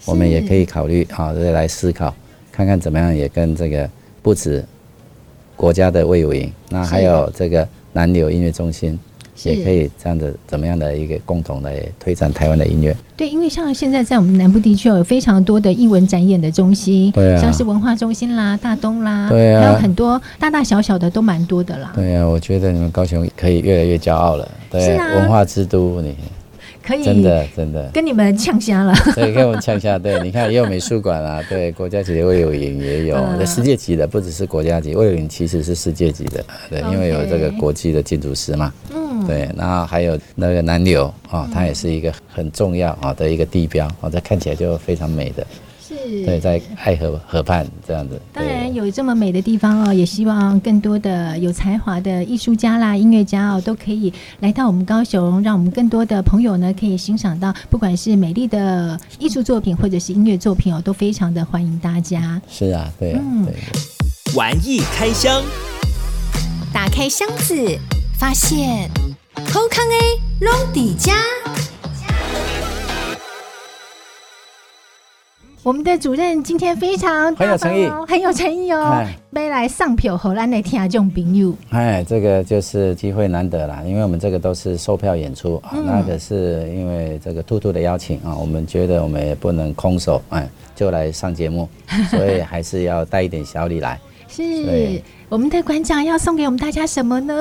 [0.05, 2.13] 我们也可以考虑啊，来思考
[2.51, 3.89] 看看怎么样也跟这个
[4.22, 4.63] 不止。
[5.62, 8.97] 国家的卫武营，那还有这个南流音乐中心，
[9.43, 12.97] 也可以这样的怎么样的一个共同来推展台湾的音乐。
[13.16, 21.91] 对，因为像现在在我们南部地区有非常多的艺文展演的中心，对啊，像是文化中心啦、大东啦，对啊，还有很多大大小小的都蛮多的啦。
[21.93, 26.16] 对啊，我觉得你们高雄可以越来越骄傲了，对，是啊，文化之都你。
[26.84, 29.99] 可以真的真的跟你们呛虾了， 对，跟我们呛虾。
[29.99, 45.45] 对，你看也有美术馆啊， 对，国家级的卫武营也有，嗯、世界级的不只是国家级，魏有营其实是世界级的，对.因为有这个国际的建筑师嘛，嗯，对，然后还有那个南流啊、哦，它也是一个很重要啊的一个地标，啊，这看起来就非常美的。
[45.91, 48.19] 是对，在爱河河畔这样子。
[48.31, 62.41] 当然有这么美的地方哦，也希望更多的有才华的艺术家啦、音乐家哦，都可以来到我们高雄，让我们更多的朋友呢可以欣赏到，不管是美丽的艺术作品或者是音乐作品哦，都非常的欢迎大家。
[62.49, 63.21] 是啊，对啊。
[64.33, 65.43] 玩艺开箱，
[66.71, 67.53] 打开箱子，
[68.17, 68.89] 发现，
[69.35, 71.70] 好康的，拢在这。
[75.64, 81.53] 我们的主任今天非常很有诚意，很有诚意哦，背来上票荷兰的听众朋友。
[81.70, 91.70] 哎，这个就是机会难得啦，因为我们这个都是售票演出啊，嗯、那个是因为这个兔兔的邀请啊，我们觉得我们也不能空手哎，就来上节目，
[92.09, 93.99] 所以还是要带一点小礼来。
[94.32, 95.01] 是。
[95.29, 97.34] 我们的馆长要送给我们大家什么呢？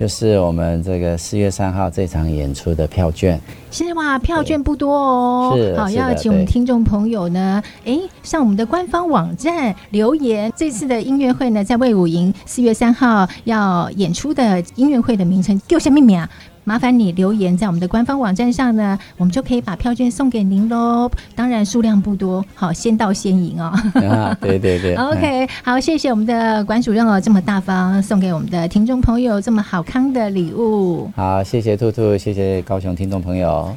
[0.00, 3.38] 就是我们这个四月三号这场演出的票券。
[3.70, 5.52] 是哇，票券不多哦。
[5.54, 10.50] 是，好，要请我们听众朋友呢，哎，上我们的官方网站留言。
[10.56, 16.26] 这次的音乐会呢，在魏武营四月三号要演出的音乐会的名称，叫什么名啊？
[16.64, 21.10] 麻烦你留言在我们的官方网站上呢，我们就可以把票券送给您喽。
[21.34, 23.72] 当然数量不多，好，先到先赢哦。
[24.08, 24.94] 啊，对对对。
[24.98, 31.10] OK，好，谢谢我们的管主任哦，这么大方送给我们的听众朋友这么好康的礼物。
[31.14, 33.76] 好，谢谢兔兔，谢谢高雄听众朋友。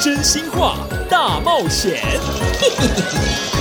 [0.00, 0.76] 真心话
[1.08, 1.94] 大冒险。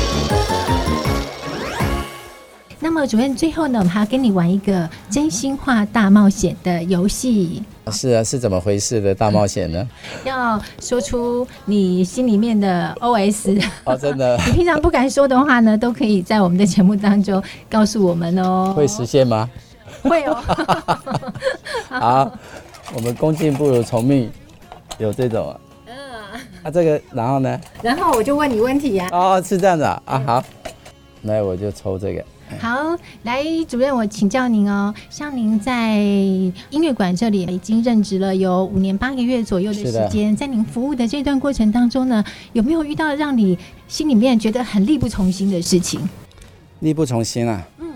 [2.85, 7.63] 那么主任，最后呢，我们还要跟你玩一个真心话大冒险的游戏。
[7.91, 9.89] 是啊，是怎么回事的大冒险呢？
[10.23, 14.37] 要说出你心里面的 OS 哦，真的。
[14.45, 18.71] 你平常不敢说的话呢，都可以在我们的节目当中告诉我们哦。
[18.77, 19.49] 会实现吗？
[20.03, 20.35] 会哦。
[21.89, 22.31] 好，
[22.93, 24.29] 我们恭敬不如从命，
[24.99, 25.59] 有这种啊。
[25.87, 25.95] 嗯。
[26.61, 27.59] 啊，这个然后呢？
[27.81, 29.09] 然后我就问你问题呀。
[29.11, 29.99] 哦，是这样子啊。
[30.05, 30.43] 啊，好，
[31.23, 32.23] 那我就抽这个。
[32.59, 34.93] 好，来，主任，我请教您哦。
[35.09, 42.23] 像您在音乐馆这里已经任职了有五年八个月左右的时间，在您服务的这段过程当中呢，
[42.53, 45.99] 有没有遇到让你心里面觉得很力不从心的事情？
[46.81, 47.67] 力不从心啊？
[47.79, 47.87] 嗯，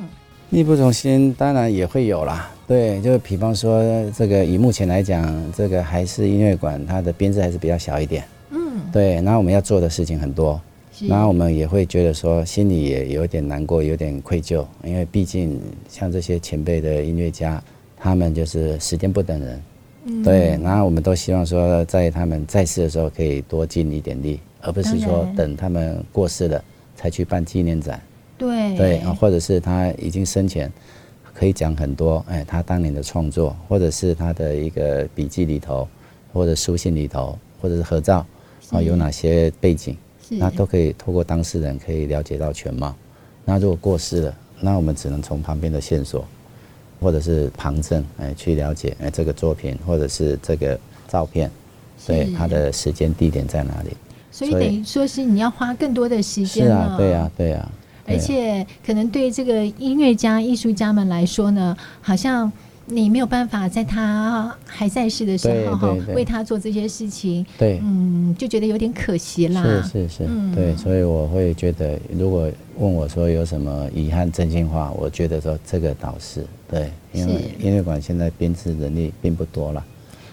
[0.50, 2.50] 力不从心当然也会有啦。
[2.68, 8.24] 对，就比方说这个，以目前来讲，这个还是音乐馆，它的编制还是比较小一点。
[8.52, 10.60] 嗯，对，那我们要做的事情很多。
[11.08, 17.64] 那我们也会觉得说，心里也有点难过，有点愧疚，因为毕竟像这些前辈的音乐家，
[17.96, 19.64] 他们就是时间不等人，
[20.06, 20.60] 嗯、对。
[20.62, 26.64] 然后我们都希望说，在他们在世的时候可以多尽一点力，而不是说等他们过世了
[26.96, 28.02] 才去办纪念展。
[28.38, 30.72] 对对，或者是他已经生前
[31.34, 35.88] 可以讲很多，哎，他当年的创作，或者是他的一个笔记里头，
[36.34, 38.26] 或者书信里头，或者是合照
[38.72, 39.96] 啊，有哪些背景。
[40.30, 42.96] 那都可以透过当事人可以了解到全貌。
[43.46, 46.26] 那如果过世了，那我们只能从旁边的线索，
[47.00, 51.50] 或者是旁证，哎，去了解哎这个作品或者是这个照片，
[52.06, 53.90] 对它的时间地点在哪里。
[54.32, 56.66] 所以等于说是你要花更多的时间。
[56.66, 57.72] 是啊，对啊，对啊。
[58.06, 62.52] 而且可能对这个音乐家、艺术家们来说呢，好像。
[62.90, 69.64] 你没有办法在他还在世的时候哈，为他做这些事情，对，嗯，就觉得有点可惜啦。
[69.84, 79.86] 是是是，嗯、对，所以我会觉得，如果问我说有什么遗憾、真心话，我觉得说这个倒是对，因为音乐馆现在编制人力并不多了。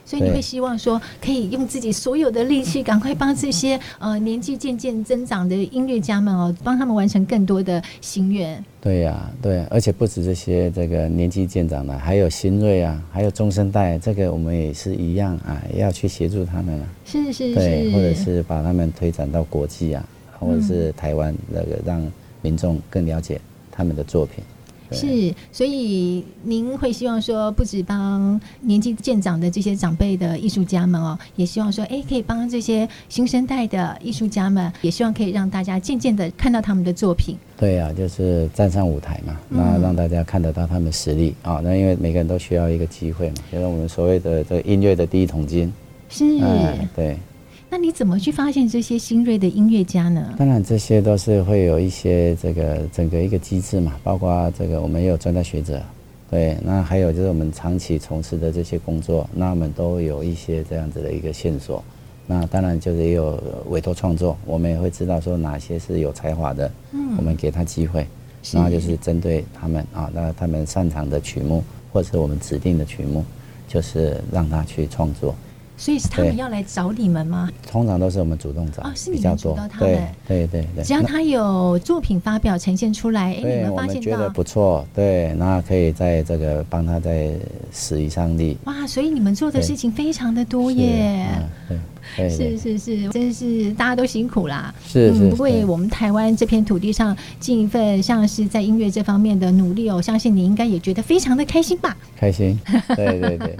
[0.06, 8.64] 所以你会希望说，可以用自己所有的力气，赶快帮这些呃年纪渐渐增长的音乐家们哦，帮他们完成更多的心愿。
[8.80, 16.86] 对呀、啊，对，而且不止这些这个年纪渐长的，还有新锐啊，还有中生代，这个我们也是一样啊，要去协助他们啊。
[17.04, 17.54] 是是是。
[17.56, 22.00] 对，或者是把他们推展到国际啊，或者是台湾那个让
[22.42, 23.40] 民众更了解
[23.72, 24.44] 他们的作品。
[24.92, 37.36] 是，所以您会希望说，不止帮年纪渐长的这些长辈的艺术家们哦，也希望说，哎，可以帮这些新生代的艺术家们，也希望可以让大家渐渐的看到他们的作品。
[37.56, 41.60] 对呀、啊，就是站上舞台嘛，那让大家看得到他们实力啊、嗯哦。
[41.64, 45.72] 那因为每个人都需要一个机会嘛，就是我们所谓的这个音乐的第一桶金。
[46.08, 47.18] 是，哎、对。
[47.68, 50.34] 那你怎么去发现这些新锐的音乐家呢？
[50.38, 55.82] 当然，这些都是会有一些这个整个一个机制嘛，包括这个我们也有专家学者，
[56.30, 61.82] 对，那还有就是我们长期从事的这些工作，那我们都有一些这样子的一个线索。
[62.28, 68.06] 那当然就是也有委托创作，我们也会知道说哪些是有才华的，嗯，我们给他机会，
[68.52, 71.62] 然后就是针对他们啊，那他们擅长的曲目
[71.92, 73.24] 或者是我们指定的曲目，
[73.68, 75.34] 就是让他去创作。
[75.76, 77.50] 所以是他们要来找你们吗？
[77.70, 79.98] 通常都是我们主动找，哦，是你们主动他们。
[80.26, 80.84] 对对对对。
[80.84, 87.30] 只要他有作品发表呈现出来，哎，你们发现到觉得不错，对，那可以在这个帮他再
[87.72, 88.56] 使一上力。
[88.64, 91.26] 哇，所以你们做的事情非常的多耶。
[92.14, 94.74] 是是是，真是大家都辛苦啦。
[94.86, 101.96] 是是，不为我们台湾这片土地上尽一份像是在音乐这方面的努力哦，相信你应该也觉得非常的开心吧？
[102.16, 102.58] 开心，
[102.96, 103.56] 对对对。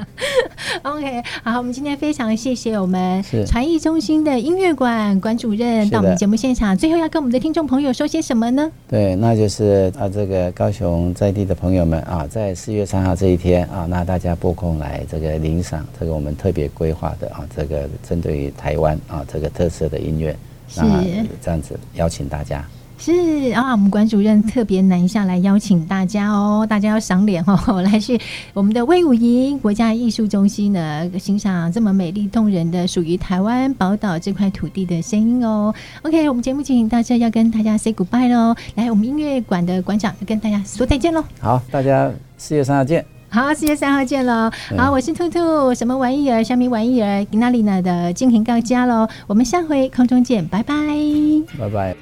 [0.82, 8.70] OK，好，我们今天非常谢谢我们传艺中心的音乐馆馆主任到我们节目现场，最后要跟我们的听众朋友说些什么呢？
[8.88, 20.36] 对，那就是啊，这个高雄在地的朋友们啊，在四月三号这一天啊，那大家拨空来这个领赏这个我们特别规划的啊，这个针对于台湾啊这个特色的音乐，
[20.68, 20.80] 是
[21.40, 22.64] 这样子邀请大家。
[22.98, 23.12] 是
[23.52, 28.18] 啊，我们馆主任特别南下来邀请大家哦，大家要赏脸哦， 来去
[28.54, 35.74] 我们的威武营国家艺术中心呢，欣赏这么美丽动人的属于台湾宝岛这块土地的声音哦。
[36.04, 38.56] OK，我们节目进行到这，要跟大家 say goodbye 喽。
[38.76, 41.22] 来，我们音乐馆的馆长跟大家说再见喽。
[41.38, 43.15] 好，大家四月三号见。
[43.28, 44.50] 好，四月三号见喽。
[44.76, 46.42] 好，我是兔兔，什么玩意儿？
[46.42, 47.26] 虾米玩意儿？
[47.32, 49.06] 那里呢的精品到家喽。
[49.26, 50.74] 我们下回空中见，拜拜，
[51.58, 51.96] 拜拜。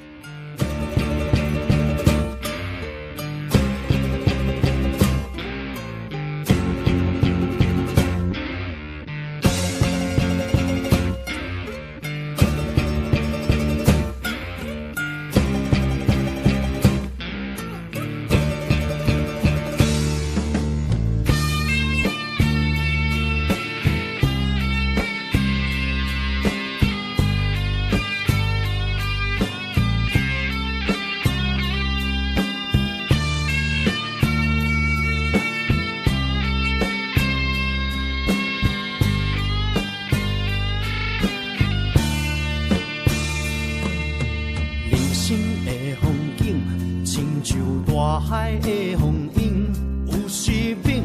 [48.61, 49.71] 的风景，
[50.07, 51.03] 有时冷，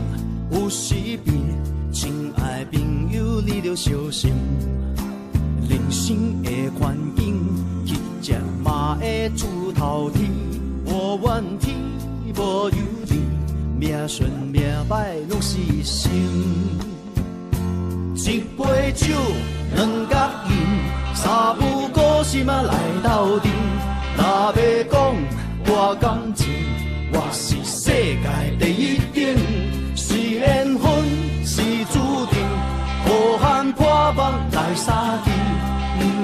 [0.50, 0.94] 有时
[1.24, 1.36] 变，
[1.92, 4.32] 亲爱朋友，你着小心。
[5.68, 7.36] 人生的环境，
[7.84, 10.28] 乞食嘛会出头天，
[10.84, 11.76] 我怨天
[12.36, 12.76] 无尤
[13.06, 13.20] 天，
[13.78, 16.10] 命顺命歹拢是心。
[18.14, 19.14] 一杯酒，
[19.74, 23.59] 两角银，三不五时嘛来斗阵。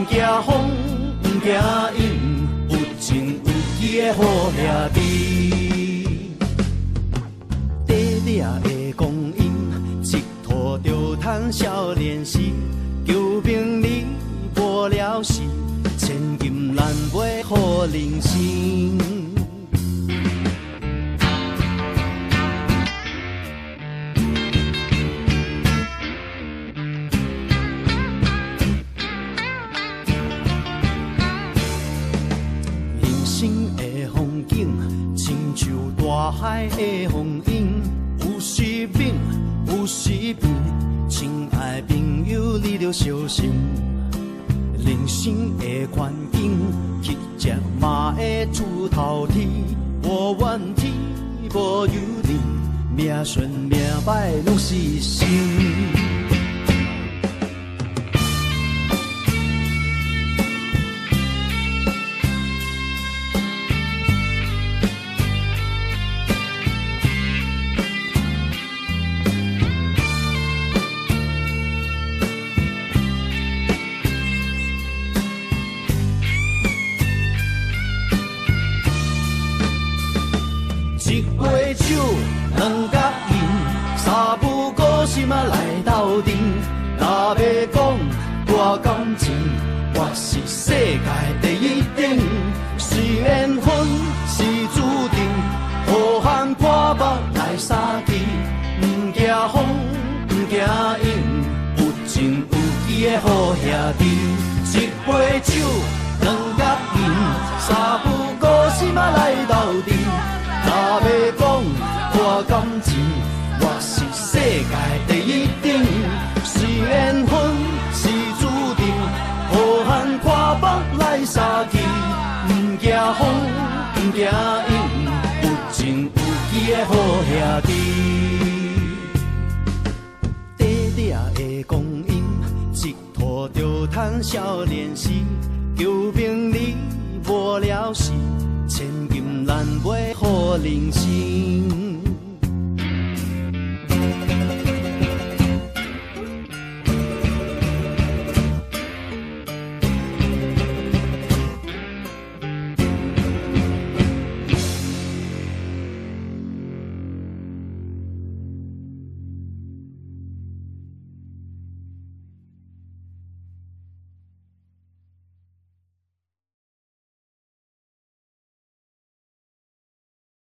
[0.08, 0.70] 惊风，
[1.22, 1.52] 不惊
[1.98, 2.02] 阴，
[2.68, 3.50] 有情有
[3.80, 4.58] 义的好兄
[4.94, 4.96] 弟。
[7.86, 7.94] 短
[8.24, 9.40] 短的光阴，
[10.02, 12.38] 一拖就叹少年时，
[13.06, 14.06] 求名利
[14.54, 15.42] 过了时，
[15.98, 19.15] 千金难买好人生。
[36.16, 37.82] 大海的风影，
[38.20, 39.12] 有时猛，
[39.66, 40.48] 有时平。
[41.10, 43.52] 亲爱朋友，你着小心。
[44.78, 46.56] 人生的环境，
[47.02, 49.46] 乞食嘛会出头天，
[50.04, 50.90] 无怨天，
[51.52, 52.40] 无尤人，
[52.96, 55.26] 命顺命歹拢是生。